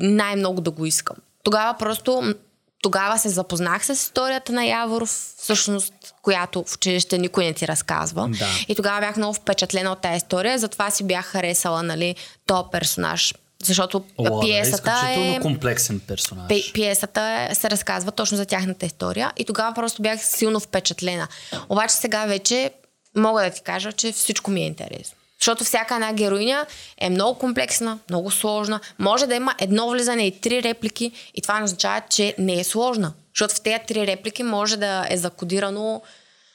[0.00, 1.16] най-много да го искам.
[1.44, 2.34] Тогава просто
[2.82, 5.08] тогава се запознах с историята на Яворов,
[5.38, 8.28] всъщност, която в училище никой не ти разказва.
[8.28, 8.48] Да.
[8.68, 13.34] И тогава бях много впечатлена от тази история, затова си бях харесала, нали, то персонаж.
[13.64, 14.94] Защото Лора пиесата е...
[14.94, 15.40] изключително е...
[15.40, 16.48] комплексен персонаж.
[16.48, 21.28] Пи- пиесата е, се разказва точно за тяхната история и тогава просто бях силно впечатлена.
[21.68, 22.70] Обаче сега вече
[23.16, 25.16] мога да ти кажа, че всичко ми е интересно.
[25.40, 26.66] Защото всяка една героиня
[26.98, 28.80] е много комплексна, много сложна.
[28.98, 32.64] Може да има едно влизане и три реплики и това не означава, че не е
[32.64, 33.12] сложна.
[33.34, 36.02] Защото в тези три реплики може да е закодирано,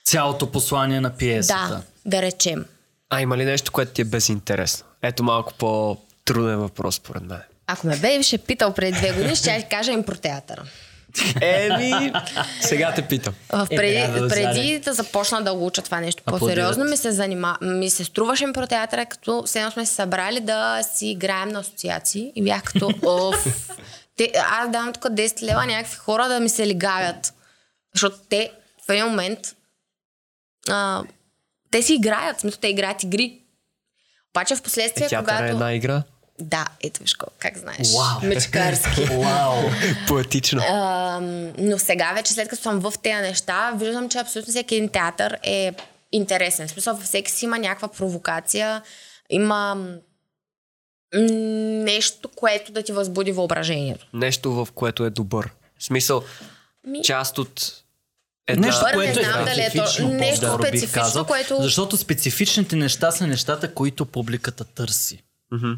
[0.05, 1.67] Цялото послание на пиесата.
[1.69, 1.81] да,
[2.17, 2.65] да речем.
[3.09, 4.85] А има ли нещо, което ти е безинтересно?
[5.01, 5.53] Ето малко
[6.27, 7.41] по-труден въпрос, поред мен.
[7.67, 10.63] Ако ме беше питал преди две години, ще я кажа импротеатъра.
[11.41, 12.13] Еми,
[12.61, 13.33] сега те питам.
[13.49, 16.97] В Е, преди, трябва да преди да започна да го уча това нещо по-сериозно, ми
[16.97, 21.49] се, занима, ми се струваше импротеатъра, като все едно сме се събрали да си играем
[21.49, 23.69] на асоциации и бях като оф.
[24.17, 27.33] Те, аз давам тук 10 лева някакви хора да ми се лигавят.
[27.93, 28.51] Защото те
[28.87, 29.39] в един момент
[30.69, 31.03] а,
[31.71, 33.41] те си играят, смисъл те играят игри.
[34.31, 35.43] Обаче в последствие, Е, когато...
[35.43, 36.03] е една игра.
[36.39, 37.87] Да, ето виж как знаеш.
[37.93, 38.29] Вау.
[38.29, 39.01] Мечкарски.
[39.11, 39.63] Вау!
[40.07, 40.61] Поетично.
[40.63, 44.89] Ам, но сега вече, след като съм в тези неща, виждам, че абсолютно всеки един
[44.89, 45.73] театър е
[46.11, 46.67] интересен.
[46.67, 48.81] В смисъл, във всеки си има някаква провокация,
[49.29, 49.87] има
[51.15, 54.07] нещо, което да ти възбуди въображението.
[54.13, 55.49] Нещо, в което е добър.
[55.79, 56.23] В смисъл,
[56.87, 57.83] Ми, част от
[58.47, 58.67] една...
[58.67, 62.75] Нещо, не което е знам дали е то- специфично, нещо специфично, казал, което- Защото специфичните
[62.75, 65.23] неща са нещата, които публиката търси.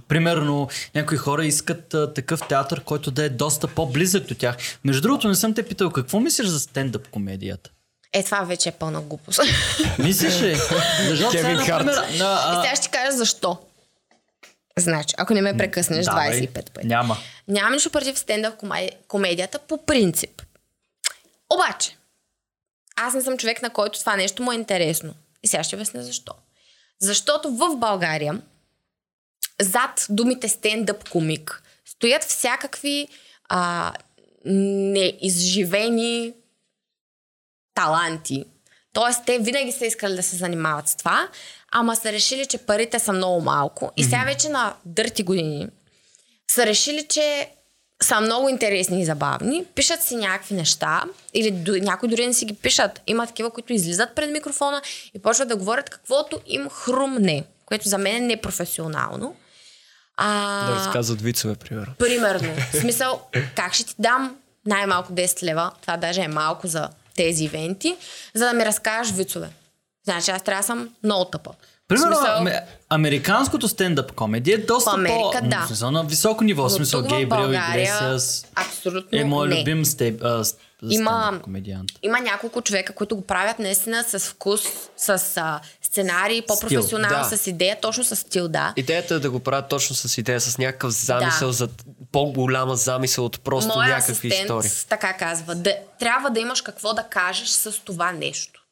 [0.08, 4.56] Примерно, някои хора искат а, такъв театър, който да е доста по-близък до тях.
[4.84, 7.70] Между другото, не съм те питал, какво мислиш за стендъп комедията?
[8.14, 9.40] е, това вече е пълна глупост.
[10.00, 10.56] Мислиш ли?
[11.08, 13.58] Защото сега, например, на, а, сега ще ти кажа защо.
[14.78, 16.32] Значи, ако не ме прекъснеш давай.
[16.42, 16.88] 25 пъти.
[16.88, 17.18] Няма.
[17.48, 20.42] Нямам нищо против стендъп комедия- комедията по принцип.
[21.50, 21.98] Обаче,
[22.96, 25.14] аз не съм човек, на който това нещо му е интересно.
[25.44, 26.34] И сега ще обясня защо.
[27.02, 28.42] Защото в България
[29.62, 33.08] зад думите стендъп комик стоят всякакви
[33.50, 33.94] а,
[34.46, 36.34] неизживени
[37.76, 38.46] таланти.
[38.94, 41.28] Тоест, те винаги са искали да се занимават с това,
[41.72, 43.92] ама са решили, че парите са много малко.
[43.98, 45.68] И сега вече на дърти години
[46.52, 47.50] са решили, че
[48.04, 52.46] са много интересни и забавни, пишат си някакви неща, или до, някои дори не си
[52.46, 53.02] ги пишат.
[53.08, 54.82] Има такива, които излизат пред микрофона
[55.14, 59.36] и почват да говорят каквото им хрумне, което за мен е непрофесионално.
[60.18, 61.94] А, Да разказват вицове, примерно.
[61.98, 62.54] Примерно.
[62.74, 63.22] В смисъл,
[63.56, 67.96] как ще ти дам най-малко 10 лева, това даже е малко за тези ивенти,
[68.34, 69.50] за да ми разкажеш вицове.
[70.04, 71.52] Значи аз трябва да съм много тъпа.
[71.88, 75.48] Примерно, смисъл, аме- американското стендъп комедия е доста В Америка, по...
[75.48, 75.64] да.
[75.68, 76.62] смисъл, на високо ниво.
[76.62, 77.00] В но смисъл,
[77.70, 79.60] Игресиас абсолютно е мой не.
[79.60, 80.44] любим степ, а,
[80.84, 81.90] Има- комедиант.
[82.02, 84.62] Има няколко човека, които го правят наистина с вкус,
[84.98, 87.38] с а, сценарий, по-професионално, да.
[87.38, 88.74] с идея, точно с стил, да.
[88.76, 91.54] Идеята е да го правят точно с идея, с някакъв замисъл, Да.
[91.54, 91.70] за
[92.12, 94.70] по-голяма замисъл от просто Моя някакви истории.
[94.90, 95.56] така казва.
[95.56, 98.64] Да, трябва да имаш какво да кажеш с това нещо.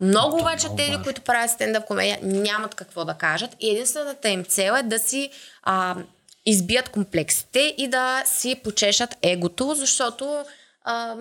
[0.00, 1.04] Много обаче много тези, важно.
[1.04, 5.30] които правят стендъп комедия, нямат какво да кажат и единствената им цел е да си
[5.62, 5.96] а,
[6.46, 10.44] избият комплексите и да си почешат егото, защото
[10.88, 11.16] а,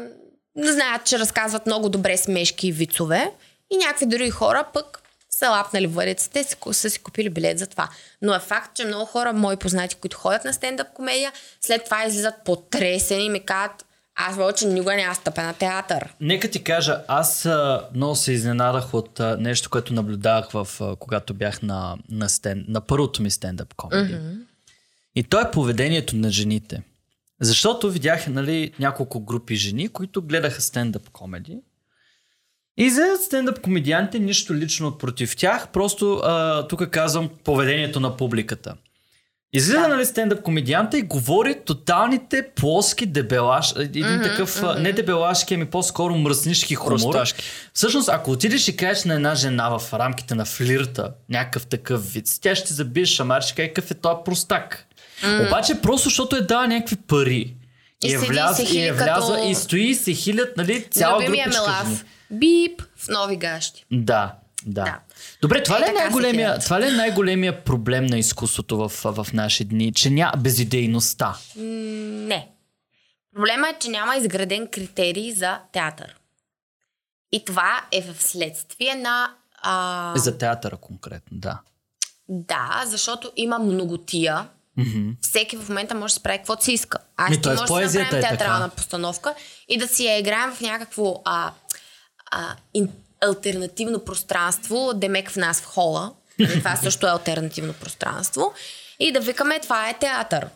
[0.56, 3.32] не знаят, че разказват много добре смешки и вицове
[3.72, 7.90] и някакви други хора пък са лапнали въдиците и са, си купили билет за това.
[8.22, 12.06] Но е факт, че много хора, мои познати, които ходят на стендъп комедия, след това
[12.06, 16.14] излизат потресени и ми казват, аз вече никога няма стъпя на театър.
[16.22, 20.96] Нека ти кажа, аз а, много се изненадах от а, нещо, което наблюдавах в, а,
[20.96, 24.14] когато бях на, на, стен, на първото ми стендъп комеди.
[24.14, 24.38] Mm-hmm.
[25.16, 26.82] И то е поведението на жените.
[27.42, 31.58] Защото видях нали, няколко групи жени, които гледаха стендъп комеди.
[32.80, 38.76] И излезат стендъп комедианти, нищо лично против тях, просто а, тук казвам поведението на публиката.
[39.54, 39.88] Излиза да.
[39.88, 44.80] нали стендъп комедианта и говори тоталните плоски дебелаш, един mm-hmm, такъв, mm-hmm.
[44.80, 47.00] не дебелашки, ами по-скоро мръснишки хумор.
[47.00, 47.44] Просташки.
[47.74, 52.26] Всъщност, ако отидеш и кажеш на една жена в рамките на флирта някакъв такъв вид,
[52.42, 54.87] тя ще забие шамар, ще каже какъв е този простак.
[55.18, 55.48] Mm.
[55.48, 57.54] Обаче просто защото е дала някакви пари.
[58.04, 58.20] И И, е,
[58.56, 61.86] седи и е влязла като- и стои и се хилят, нали, цяла Любимия групичка жени.
[61.86, 62.06] мелав.
[62.32, 63.86] Бип в нови гащи.
[63.92, 64.84] Да, да.
[64.84, 65.00] Да.
[65.42, 69.28] Добре, това Е, ли, е най-големия, това ли е най-големия проблем на изкуството в, в
[69.34, 69.94] наши дни?
[69.94, 71.36] Че няма безидейността.
[71.56, 72.50] Не.
[73.36, 76.16] Проблема е, че няма изграден критерий за театър.
[77.32, 79.32] И това е в следствие на...
[79.62, 81.60] А, За театъра конкретно, да.
[82.30, 84.48] да, защото има многотия.
[84.78, 85.10] Мгм.
[85.22, 86.98] Всеки в момента може да се прави каквото си иска.
[87.18, 88.28] Аз Ми, и в може да направим е така.
[88.28, 89.34] театрална постановка
[89.70, 91.52] и да си я играем в някакво а,
[92.32, 92.90] а, ин,
[93.22, 96.12] альтернативно пространство, демек в нас в хола.
[96.40, 98.54] Нали, Това също е альтернативно пространство.
[99.00, 100.48] И да викаме, това е театър.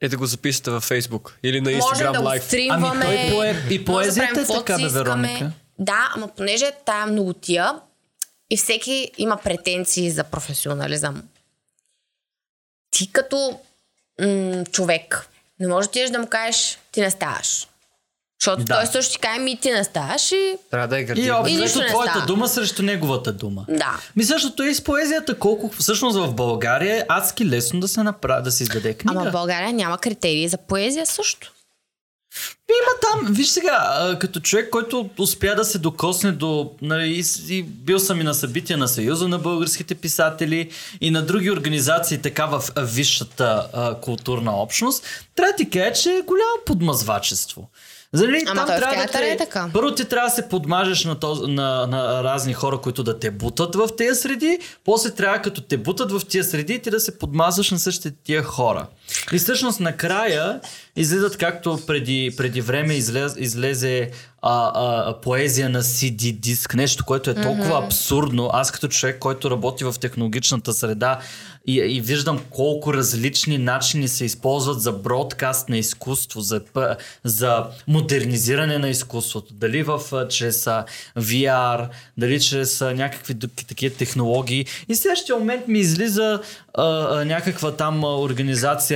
[0.00, 3.04] Е да го записате във Фейсбук или на Може Instagram да стримваме.
[3.06, 4.88] Ами той пое- и може поезията да е правим така, бе.
[4.88, 5.50] Вероника.
[5.78, 7.74] Да, ама понеже е тая многотия
[8.50, 11.22] и всеки има претенции за професионализъм.
[12.92, 13.58] Ти като
[14.20, 15.28] м- човек
[15.60, 17.66] не можеш да отидеш да му кажеш ти не ставаш.
[18.40, 18.74] Защото Да.
[18.74, 21.42] той също ти каже ми ти не ставаш и Трябва да е И градивно.
[21.42, 22.26] нищо не твоята става.
[22.26, 23.64] дума срещу неговата дума.
[23.68, 24.00] да.
[24.16, 25.38] Ми същото е и с поезията.
[25.38, 29.18] Колко всъщност в България е адски лесно да се направи, да се издаде книга.
[29.18, 31.52] Ама в България няма критерии за поезия също.
[32.68, 36.70] Има там, виж сега, като човек, който успя да се докосне до...
[36.82, 40.70] Нали, и, бил съм и на събития на Съюза на българските писатели
[41.00, 45.04] и на други организации така в висшата а, културна общност,
[45.34, 47.68] трябва да ти кажа, че е голямо подмазвачество.
[48.14, 49.70] Зали, Ама той в трябва театъра те- е така.
[49.72, 53.30] Първо ти трябва да се подмажеш на, този, на, на разни хора, които да те
[53.30, 57.18] бутат в тези среди, после трябва като те бутат в тия среди, ти да се
[57.18, 58.86] подмазваш на същите тия хора.
[59.32, 60.60] И всъщност накрая
[60.96, 64.10] излизат както преди, преди време излез, излезе
[64.42, 67.84] а, а, поезия на CD диск, нещо, което е толкова mm-hmm.
[67.84, 68.50] абсурдно.
[68.52, 71.20] Аз като човек, който работи в технологичната среда
[71.66, 76.60] и, и виждам колко различни начини се използват за бродкаст на изкуство, за,
[77.24, 79.54] за модернизиране на изкуството.
[79.54, 80.64] Дали в, чрез
[81.18, 81.88] VR,
[82.18, 83.38] дали чрез някакви
[83.68, 84.66] такива технологии.
[84.88, 86.40] И в следващия момент ми излиза
[86.74, 88.08] а, а, някаква там а,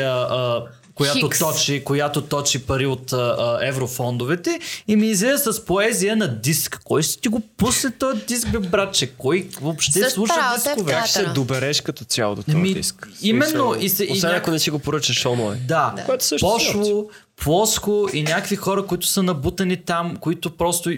[0.09, 0.63] организация, а,
[0.95, 1.39] която Хикс.
[1.39, 6.81] точи, която точи пари от а, а, еврофондовете и ми излезе с поезия на диск.
[6.85, 9.07] Кой ще ти го пусне този диск, бе, братче?
[9.09, 10.93] Кой въобще Същата слуша дискове?
[10.93, 13.09] Как ще се добереш като цяло до този Ами, диск?
[13.23, 15.61] именно, и се- и Освен ако не си го поръчаш онлайн.
[15.69, 20.91] Да, Което също си пошло, плоско и някакви хора, които са набутани там, които просто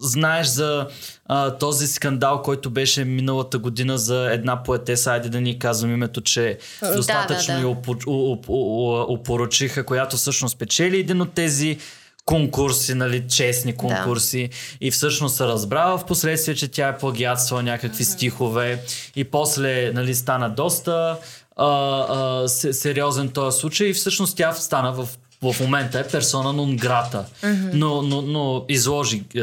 [0.00, 0.86] знаеш за
[1.26, 6.20] а, този скандал, който беше миналата година за една поетеса, айде да ни казвам името,
[6.20, 7.66] че Да, достатъчно да, да.
[7.68, 11.78] я опо- опорочиха, която всъщност печели един от тези
[12.24, 14.50] конкурси, нали, честни конкурси.
[14.80, 18.82] И всъщност се разбрава в последствие, че тя е плагиатствала някакви стихове.
[19.16, 21.16] И после нали, стана доста
[21.56, 23.88] а, а, се- сериозен този случай.
[23.88, 25.08] И всъщност тя стана в,
[25.42, 27.24] в момента е персона нон грата,
[27.72, 29.40] но, но, но изложи е,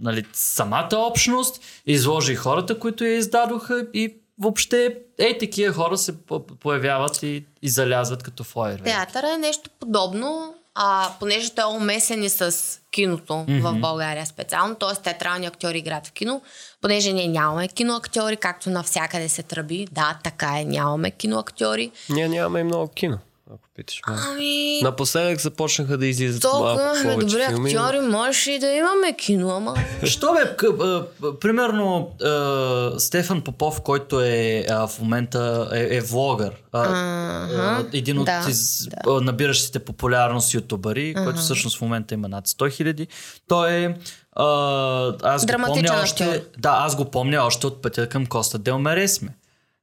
[0.00, 6.46] нали, самата общност, изложи хората, които я издадоха и въобще ей такива хора се по-
[6.46, 8.78] появяват и, и залязват като фойер.
[8.78, 12.54] Театъра е нещо подобно, а, понеже той е умесен и с
[12.90, 13.60] киното mm-hmm.
[13.60, 15.02] в България специално, т.е.
[15.02, 16.42] театрални актьори играят в кино,
[16.80, 19.88] понеже ние нямаме киноактьори, както навсякъде се тръби.
[19.92, 21.90] Да, така е, нямаме киноактьори.
[22.10, 23.18] Ние нямаме и много кино,
[23.54, 24.16] ако питаш ме.
[24.28, 27.70] Ами, Напоследък започнаха да излизат толкова малко имахме добри филми.
[27.70, 29.74] актьори, можеше и да имаме кино, ама...
[30.04, 35.96] Що бе, къ, а, а, примерно а, Стефан Попов, който е а, в момента е,
[35.96, 41.80] е влогър, а, а, един от да, из, а, набиращите популярност ютубъри, който всъщност в
[41.80, 43.06] момента има над 100 хиляди.
[43.48, 43.94] Той е
[44.32, 46.50] а, аз го помня още, актьор.
[46.58, 49.37] да, аз го помня още от пътя към Коста Дел Мересме.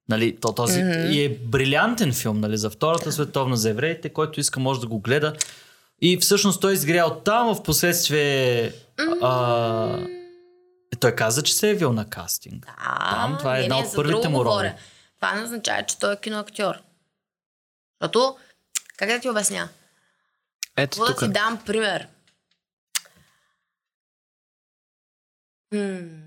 [0.09, 1.09] Нали, то, този mm-hmm.
[1.09, 4.99] и е брилянтен филм нали, за Втората световна за евреите, който иска може да го
[4.99, 5.33] гледа.
[6.01, 8.71] И всъщност той изгря от там, в последствие
[9.21, 9.97] а,
[10.93, 12.67] е, той каза, че се е явил на кастинг.
[12.77, 14.73] А, Там това е не, една не, от първите му роли.
[15.15, 16.75] Това не означава, че той е киноактьор.
[18.01, 18.37] Защото,
[18.97, 19.69] как да ти обясня?
[20.77, 22.07] Ето Какво да ти дам пример?
[25.73, 26.24] М,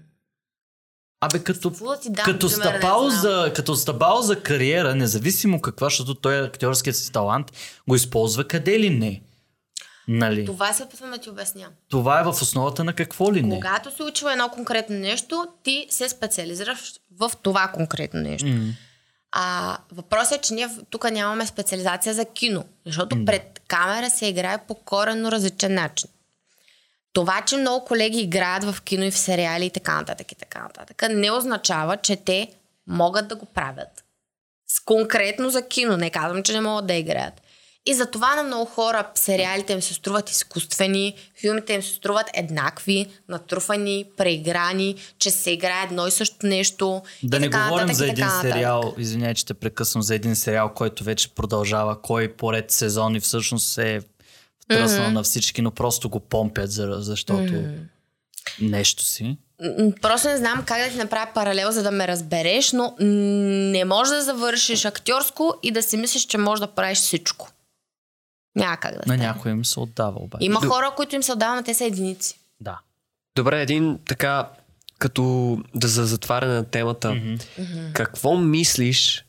[1.21, 1.71] Абе, като,
[2.09, 3.11] да като, знам.
[3.11, 7.53] за, като стъпало за кариера, независимо каква, защото той актьорският си талант
[7.89, 9.23] го използва къде ли не.
[10.09, 10.47] Нали?
[10.47, 11.67] Това, се опитвам да ти обясня.
[11.91, 13.55] Това е в основата на какво ли не.
[13.55, 18.47] Когато се учила едно конкретно нещо, ти се специализираш в това конкретно нещо.
[18.47, 18.73] М.
[19.33, 24.59] А, въпросът е, че ние тук нямаме специализация за кино, защото пред камера се играе
[24.69, 26.11] по коренно различен начин.
[27.13, 30.63] Това, че много колеги играят в кино и в сериали и така нататък и така
[30.63, 32.51] нататък, не означава, че те
[32.87, 34.05] могат да го правят.
[34.69, 37.43] С конкретно за кино, не казвам, че не могат да играят.
[37.87, 43.07] И затова на много хора сериалите им се струват изкуствени, филмите им се струват еднакви,
[43.29, 47.03] натруфани, преиграни, че се играе едно и също нещо.
[47.23, 50.03] Да и не така говорим нататък, за и един така сериал, извиняй, че те прекъсвам,
[50.03, 54.01] за един сериал, който вече продължава кой поред сезони всъщност се е
[54.75, 55.13] втръснал mm-hmm.
[55.13, 57.53] на всички, но просто го помпят, за- защото...
[57.53, 57.81] Mm-hmm.
[58.61, 59.37] нещо си.
[60.03, 64.15] Просто не знам как да ти направя паралел, за да ме разбереш, но не можеш
[64.15, 67.49] да завършиш актьорско и да си мислиш, че можеш да правиш всичко.
[68.57, 69.27] Няма как да На стане.
[69.27, 70.45] някой им се отдава обаче.
[70.45, 72.39] Има хора, които им се отдава, но те са единици.
[72.61, 72.81] Да.
[73.37, 74.49] Добре, един така,
[74.99, 77.15] като да за затваряне на темата.
[77.15, 77.35] Мгм.
[77.93, 79.25] Какво мислиш,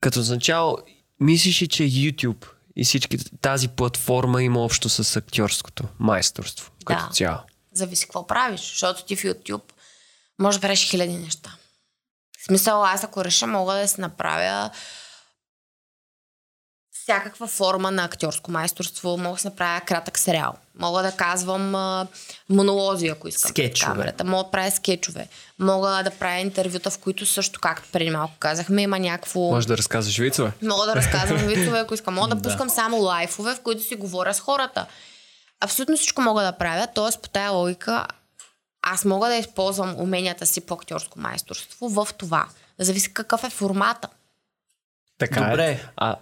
[0.00, 0.78] като начало,
[1.20, 2.46] мислиш ли, че YouTube
[2.76, 7.10] и всички тази платформа има общо с актьорското майсторство като Да.
[7.12, 7.38] цяло?
[7.72, 9.62] Зависи какво правиш, защото ти в YouTube
[10.38, 11.56] можеш да правиш хиляди неща.
[12.40, 14.70] В смисъл, аз ако реша, мога да си направя
[17.06, 19.16] всякаква форма на актьорско майсторство.
[19.16, 20.54] Мога да си направя кратък сериал.
[20.78, 22.06] Мога да казвам а,
[22.48, 23.48] монолози, ако искам.
[23.48, 23.92] Скетчове.
[23.92, 24.24] Камерата.
[24.24, 25.28] Мога да правя скетчове.
[25.58, 29.40] Мога да правя интервюта, в които също, както преди малко казахме, има някакво...
[29.40, 30.52] Може да разказваш вицове?
[30.62, 32.14] Мога да разказвам вицове, ако искам.
[32.14, 32.42] Мога да, Да.
[32.42, 34.86] пускам само лайфове, в които си говоря с хората.
[35.60, 37.20] Абсолютно всичко мога да правя, т.е.
[37.22, 38.06] по тая логика
[38.82, 42.46] аз мога да използвам уменията си по актьорско майсторство в това.
[42.78, 44.08] Зависи какъв е формата.
[45.18, 45.70] Така Добре.
[45.70, 45.84] Е.
[45.96, 46.16] А,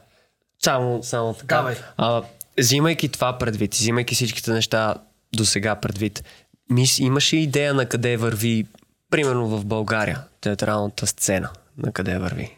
[0.64, 1.56] само, само така.
[1.56, 1.76] Давай.
[1.96, 2.22] А,
[2.58, 4.94] взимайки това предвид, взимайки всичките неща
[5.36, 6.24] до сега предвид,
[6.70, 8.66] мис, имаш ли идея на къде върви,
[9.10, 11.50] примерно в България, театралната сцена?
[11.78, 12.56] На къде върви?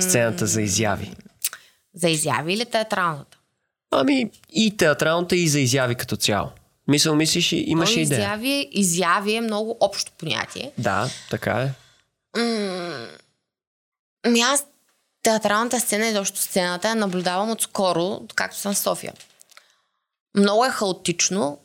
[0.00, 1.14] Сцената за изяви.
[1.94, 3.38] За изяви или театралната?
[3.90, 6.50] Ами и театралната, и за изяви като цяло.
[6.88, 8.20] Мисъл, мислиш, и имаш ли идея?
[8.20, 10.72] изяви, изяви е много общо понятие.
[10.78, 11.72] Да, така е.
[12.40, 13.06] М,
[14.26, 14.64] Ами аз
[15.28, 19.12] театралната сцена и защо сцената я наблюдавам отскоро, както съм в София.
[20.36, 21.58] Много е хаотично,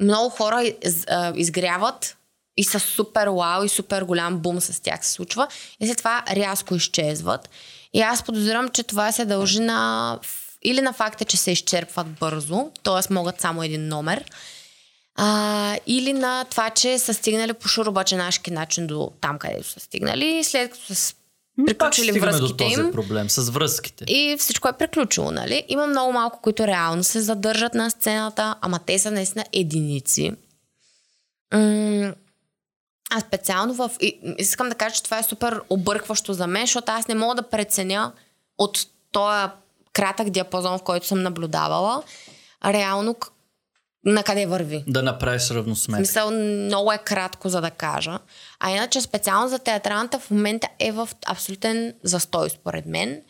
[0.00, 2.16] много хора из, а, изгряват
[2.56, 5.48] и са супер вау и супер голям бум с тях се случва
[5.80, 7.48] и след това рязко изчезват.
[7.92, 10.18] И аз подозирам, че това се дължи на
[10.62, 13.12] или на факта, че се изчерпват бързо, т.е.
[13.12, 14.24] могат само един номер,
[15.14, 20.44] а, или на това, че са стигнали по шурубаченашки начин до там, където са стигнали,
[20.44, 20.94] след като са
[21.66, 24.04] приключили стигаме до връзките този им проблем с връзките.
[24.08, 25.64] и всичко е приключило, нали?
[25.68, 30.32] Има много малко, които реално се задържат на сцената, ама те са наистина единици.
[31.54, 32.14] М-
[33.10, 33.90] а специално в...
[34.38, 37.42] Искам да кажа, че това е супер объркващо за мен, защото аз не мога да
[37.42, 38.12] преценя
[38.58, 39.48] от този
[39.92, 42.02] кратък диапазон, в който съм наблюдавала,
[42.64, 43.16] реално
[44.04, 44.84] на къде върви.
[44.86, 46.04] Да направиш равносметка.
[46.04, 48.18] смисъл, много е кратко, за да кажа.
[48.60, 53.22] А иначе специално за театралната в момента е в абсолютен застой, според мен.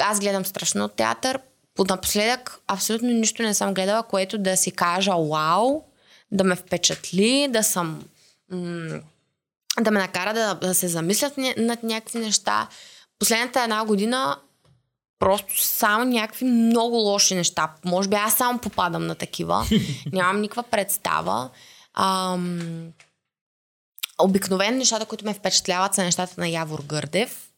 [0.00, 1.38] Аз гледам страшно театър.
[1.74, 5.82] По- Напоследък абсолютно нищо не съм гледала, което да си кажа вау,
[6.32, 8.04] да ме впечатли, да съм...
[8.50, 9.00] М-
[9.80, 12.68] да ме накара да, да се замислят над някакви неща.
[13.18, 14.36] Последната една година
[15.18, 17.70] просто само някакви много лоши неща.
[17.84, 19.66] Може би аз само попадам на такива.
[20.12, 21.50] Нямам никаква представа.
[21.94, 22.92] Ам...
[24.20, 27.48] Обикновено нещата, които ме впечатляват, са нещата на Явор Гърдев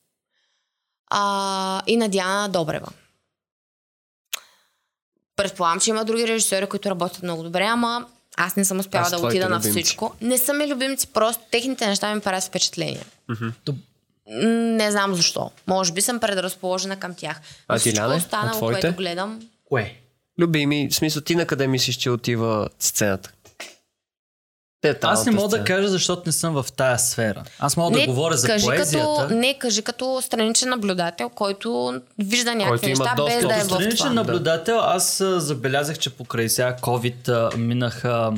[1.11, 2.89] а, и на Диана Добрева.
[5.37, 8.07] Предполагам, че има други режисьори, които работят много добре, ама
[8.37, 9.83] аз не съм успяла Аз да твоите отида на любимци.
[9.83, 10.15] всичко.
[10.21, 13.05] Не са ми любимци, просто техните неща ми правят впечатление.
[13.29, 13.53] М,
[14.31, 15.51] Не знам защо.
[15.67, 17.41] Може би съм предразположена към тях.
[17.69, 17.93] А ти?
[17.99, 18.81] А останало, твоите?
[18.81, 19.95] което гледам, Кое?
[20.41, 23.33] Любими, в смисъл ти на къде мислиш, че отива сцената?
[24.81, 27.45] Театралната Аз не мога да кажа, защото не съм в тая сфера.
[27.59, 29.23] Аз мога да говоря за кажи поезията.
[29.23, 33.61] Като, не, кажи като страничен наблюдател, който вижда някакви Който неща, без достъп да е
[33.61, 34.11] в страничен това.
[34.11, 38.33] наблюдател, аз а, забелязах, че покрай сега COVID а, минаха,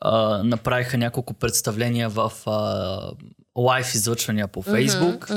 [0.00, 3.10] а, направиха няколко представления в а,
[3.58, 5.30] лайв излъчвания по Фейсбук.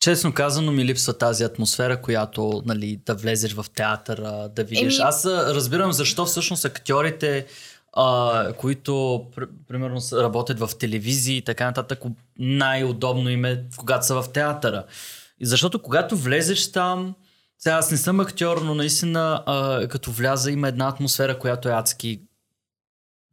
[0.00, 4.98] Честно казано ми липсва тази атмосфера, която нали, да влезеш в театъра, да видиш.
[4.98, 7.46] Еми- Аз разбирам защо всъщност актьорите,
[7.92, 8.92] а, които
[9.36, 12.02] пр- примерно работят в телевизии и така нататък,
[12.38, 14.84] най-удобно им е когато са в театъра.
[15.40, 17.14] И защото когато влезеш там,
[17.58, 21.72] сега аз не съм актьор, но наистина а, като вляза има една атмосфера, която е
[21.72, 22.20] адски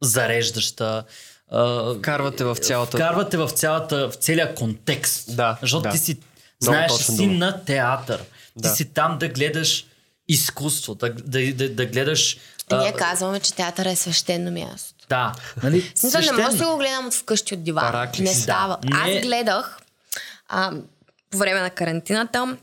[0.02, 1.04] зареждаща.
[1.52, 2.96] А, Вкарвате в цялата...
[2.96, 5.36] Вкарвате в, цялата, в целия контекст.
[5.36, 5.90] Да, Защото да.
[5.90, 6.18] ти си,
[6.60, 7.32] знаеш, си дума.
[7.32, 8.18] на театър.
[8.18, 8.24] Ти
[8.56, 8.68] Да.
[8.68, 9.86] си там да гледаш
[10.28, 12.36] изкуство, да, да, да, да гледаш...
[12.70, 15.06] а, Ние казваме, че театър е свещено място.
[15.08, 15.32] Да,
[15.62, 15.92] нали?
[15.94, 17.92] Смисъл, не може да го гледам от вкъщи от дивана.
[17.92, 18.18] Параклис.
[18.20, 18.40] Не Да.
[18.40, 18.78] става.
[18.84, 19.16] Не.
[19.16, 19.78] Аз гледах
[20.48, 20.72] а,
[21.30, 22.56] по време на карантината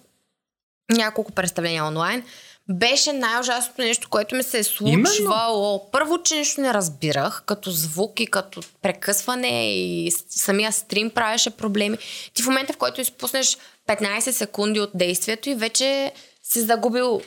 [0.91, 2.23] няколко представления онлайн.
[2.70, 5.91] Беше най-ужасното нещо, което ми се е случвало.
[5.91, 11.97] Първо, че нищо не разбирах, като звук и като прекъсване и самия стрим правеше проблеми.
[12.34, 13.57] Ти в момента, в който изпуснеш
[13.88, 16.11] 15 секунди от действието и вече
[16.43, 17.22] си загубил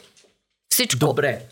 [0.68, 0.98] всичко.
[0.98, 1.42] Добре.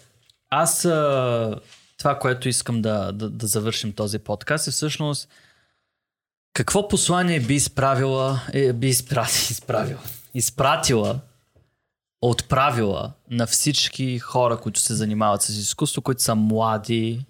[0.51, 1.61] Аз а,
[1.99, 5.28] това, което искам да, да, да завършим този подкаст е всъщност
[6.55, 10.01] какво послание би изправила, е, би изпрати, изправила,
[10.34, 11.20] изпратила,
[12.22, 17.26] отправила на всички хора, които се занимават с изкуство, които са млади,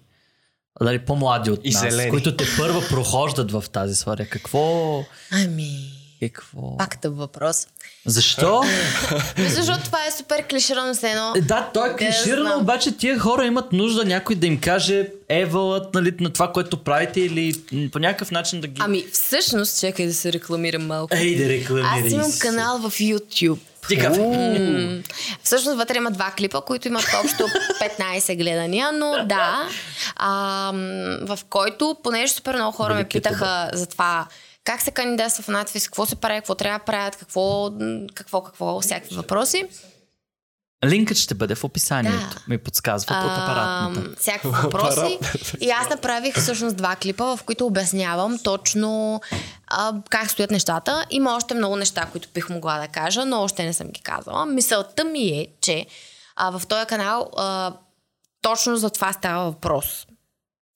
[0.81, 2.09] дали по-млади от И нас, зелени.
[2.09, 4.25] които те първа прохождат в тази сфера.
[4.25, 5.03] Какво...
[5.31, 5.77] Ами,
[6.19, 6.77] какво...
[6.77, 7.67] пак тъп въпрос.
[8.05, 8.63] Защо?
[9.37, 11.33] Защото това е супер клиширано с едно.
[11.35, 15.93] Е, Да, то е клиширано, обаче тия хора имат нужда някой да им каже евалът
[15.93, 17.53] нали, на това, което правите или
[17.91, 18.81] по някакъв начин да ги...
[18.85, 21.15] Ами, всъщност, чакай да се рекламирам малко.
[21.15, 23.59] Ей, да рекламирай Аз имам канал в YouTube.
[23.87, 24.17] Ти как?
[24.17, 25.01] М,
[25.43, 27.47] Всъщност вътре има два клипа, които имат общо
[27.79, 29.69] 15 гледания, но да,
[30.15, 30.71] а,
[31.21, 34.27] в който, понеже супер много хора ме питаха за това
[34.63, 37.71] как се кандидатства в надфис, какво се прави, какво трябва да правят, какво,
[38.13, 39.65] какво, какво, всякакви въпроси.
[40.85, 42.17] Линкът ще бъде в описанието.
[42.19, 42.41] Да.
[42.47, 44.15] Ми подсказва от апаратната.
[44.19, 45.19] Всякакви въпроси.
[45.59, 49.21] И аз направих всъщност два клипа, в които обяснявам точно
[49.67, 51.05] а, как стоят нещата.
[51.09, 54.45] Има още много неща, които бих могла да кажа, но още не съм ги казала.
[54.45, 55.85] Мисълта ми е, че
[56.35, 57.73] а, в този канал а,
[58.41, 60.07] точно за това става въпрос.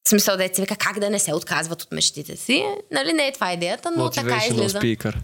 [0.06, 2.66] В смисъл да се вика как да не се отказват от мечтите си.
[2.92, 4.80] Нали не е това идеята, но така Motivational излиза.
[4.80, 5.16] speaker.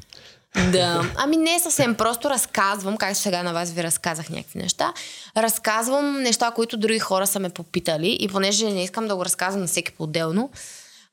[0.72, 1.12] Да.
[1.16, 4.94] Ами не съвсем, просто разказвам, както сега на вас ви разказах някакви неща.
[5.38, 9.62] Разказвам неща, които други хора са ме попитали и понеже не искам да го разказвам
[9.62, 10.50] на всеки по-отделно,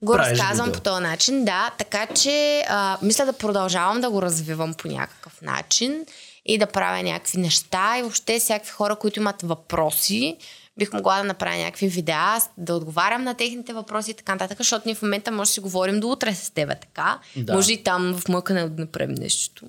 [0.03, 4.22] го Правиш разказвам по този начин, да, така че а, мисля да продължавам да го
[4.22, 6.05] развивам по някакъв начин
[6.47, 10.36] и да правя някакви неща и въобще всякакви хора, които имат въпроси,
[10.78, 12.16] бих могла да направя някакви видеа,
[12.58, 15.60] да отговарям на техните въпроси и така нататък, защото ние в момента може да си
[15.60, 17.18] говорим до утре с теб така.
[17.36, 17.54] Да.
[17.54, 19.64] Може и там в моя канал да направим нещо.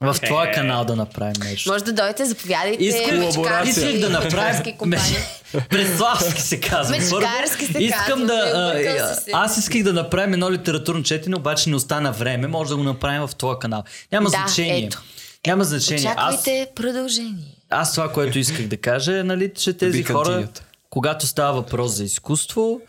[0.00, 1.72] В твоя канал да направим нещо.
[1.72, 2.84] Може да дойдете, заповядайте.
[2.84, 4.74] Искам- мечкарски- Исках да направим...
[5.68, 6.96] Преславски се казва.
[6.96, 8.70] Мечкарски се Искам казва, да...
[8.70, 12.46] объркал а, аз исках да направим едно литературно четене, обаче не остана време.
[12.46, 13.82] Може да го направим в твоя канал.
[14.12, 14.84] Няма Да, значение.
[14.86, 15.02] ето.
[15.46, 16.14] Няма значение.
[16.16, 17.53] Аз, Очаквайте продължение.
[17.70, 20.60] Аз това, което исках да кажа е, нали, че тези be хора, continued.
[20.90, 22.80] когато става въпрос за изкуство,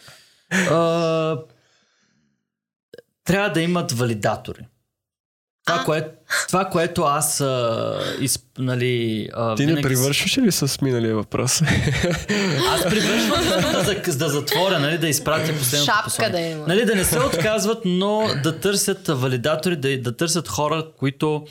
[0.51, 1.37] а,
[3.23, 4.67] трябва да имат валидатори.
[5.65, 5.83] Това, А.
[5.85, 6.09] кое,
[6.47, 11.61] това което аз а, изп, нали, а, Ти не привършваш ли с миналия въпрос?
[12.69, 16.41] Аз привършвам да, да, да затворя, нали, да изпратя последното Шапка послание.
[16.41, 16.67] да има.
[16.67, 21.45] Нали, да не се отказват, но да търсят валидатори, да, да търсят хора, които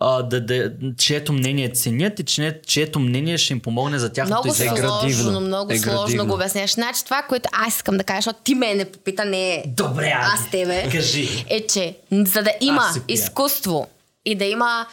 [0.00, 4.34] а, да, да, чието мнение ценят и че, чието мнение ще им помогне за тяхното
[4.34, 4.80] Много израстване.
[4.80, 5.22] градивно.
[5.22, 6.26] сложно, много Е сложно градивно.
[6.26, 6.70] го обясняваш.
[6.70, 10.06] Значи това, което аз искам да кажа, защото ти ме не попита, не е Добре,
[10.06, 10.88] Ади, аз тебе.
[10.92, 11.44] кажи.
[11.48, 13.86] Е, че за да има изкуство
[14.24, 14.86] и да има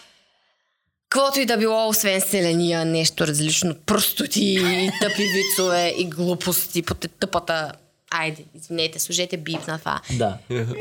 [1.10, 4.60] каквото и да било, освен селения, нещо различно, простоти
[5.02, 7.72] тъпи вицове и глупости по тъпата
[8.12, 10.02] Айде, извинете, служете бип на това.
[10.12, 10.38] Да.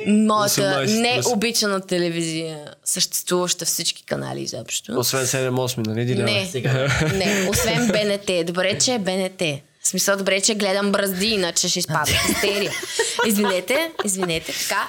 [0.07, 4.99] Моята 18 необичана телевизия, съществуваща всички канали изобщо.
[4.99, 6.05] Освен 7-8, нали?
[6.05, 6.33] Диляна?
[6.33, 6.89] Не, Сега.
[7.15, 8.47] не, освен БНТ.
[8.47, 9.43] Добре, че е БНТ.
[9.83, 12.73] В смисъл, добре, че гледам бръзди, иначе ще изпада в истерия.
[13.27, 14.89] Извинете, извинете, така.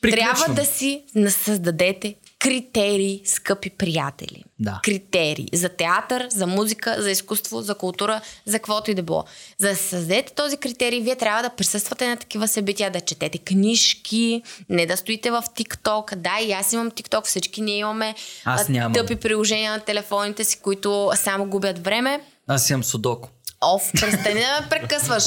[0.00, 0.34] Приключвам.
[0.36, 2.14] Трябва да си създадете
[2.44, 4.44] критерии, скъпи приятели.
[4.58, 4.80] Да.
[4.82, 9.24] Критерии за театър, за музика, за изкуство, за култура, за каквото и да било.
[9.58, 14.42] За да създадете този критерий, вие трябва да присъствате на такива събития, да четете книжки,
[14.68, 16.14] не да стоите в TikTok.
[16.14, 18.14] Да, и аз имам TikTok, всички ние имаме
[18.44, 18.92] Аз а, нямам.
[18.92, 22.20] тъпи приложения на телефоните си, които само губят време.
[22.46, 23.28] Аз имам судоко.
[23.60, 25.24] Оф, престани да ме прекъсваш.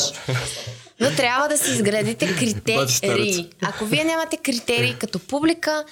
[1.00, 3.50] Но трябва да си изградите критерии.
[3.62, 5.86] Ако вие нямате критерии като публика,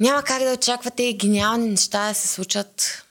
[0.00, 3.04] няма как да очаквате гениални неща да се случат.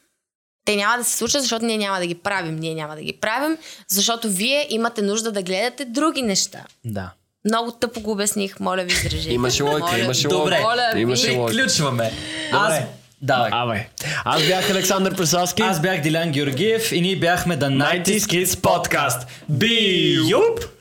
[0.65, 2.55] Те няма да се случат, защото ние няма да ги правим.
[2.55, 3.57] Ние няма да ги правим,
[3.87, 6.59] защото вие имате нужда да гледате други неща.
[6.85, 7.11] Да.
[7.45, 9.33] Много тъпо го обясних, моля ви, изрежете.
[9.33, 10.33] Имаше лойка, имаше ви.
[10.33, 10.51] Добре.
[10.51, 10.61] лойка.
[10.61, 11.01] Моля ви.
[11.01, 11.55] Имаше лойка.
[11.55, 12.11] Приключваме.
[12.51, 12.73] Аз...
[13.21, 13.49] Давай.
[13.53, 13.89] Абе,
[14.25, 15.61] аз бях Александър Преславски.
[15.61, 19.25] Аз бях Дилян Георгиев и ние бяхме The 90s Kids Podcast.
[19.49, 20.78] Би-юп!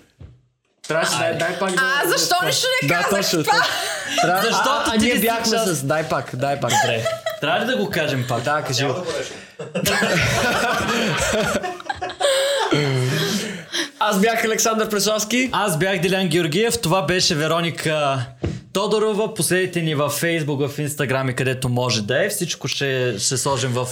[0.89, 1.71] Трябваше да дай пак.
[1.77, 3.11] А, защо нищо не Да, казах?
[3.11, 3.45] точно.
[3.45, 3.63] това?
[4.23, 5.83] Трябва- Защото а, а ние бяхме с...
[5.83, 6.71] Дай пак, дай пак.
[6.83, 7.05] Добре.
[7.41, 8.43] Трябва ли да го кажем пак?
[8.43, 8.85] Да, кажи.
[8.85, 8.95] го.
[14.01, 15.51] Аз бях Александър Преславски.
[15.53, 18.25] Аз бях Дилян Георгиев, това беше Вероника
[18.73, 19.35] Тодорова.
[19.35, 22.29] Последите ни във Facebook, в Instagram и където може да е.
[22.29, 23.87] Всичко ще, ще сложим в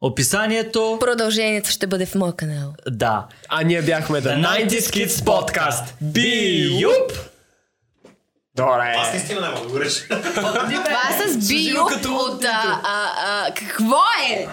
[0.00, 0.96] описанието.
[1.00, 2.72] Продължението ще бъде в моя канал.
[2.90, 3.26] Да.
[3.48, 5.84] А ние бяхме The 90s Kids Podcast.
[6.00, 7.12] Би-юп!
[8.54, 8.94] Добре.
[8.98, 10.04] Аз наистина не мога да го реча.
[10.08, 12.44] Това с био от...
[12.44, 14.00] А, а, а, какво
[14.30, 14.46] е?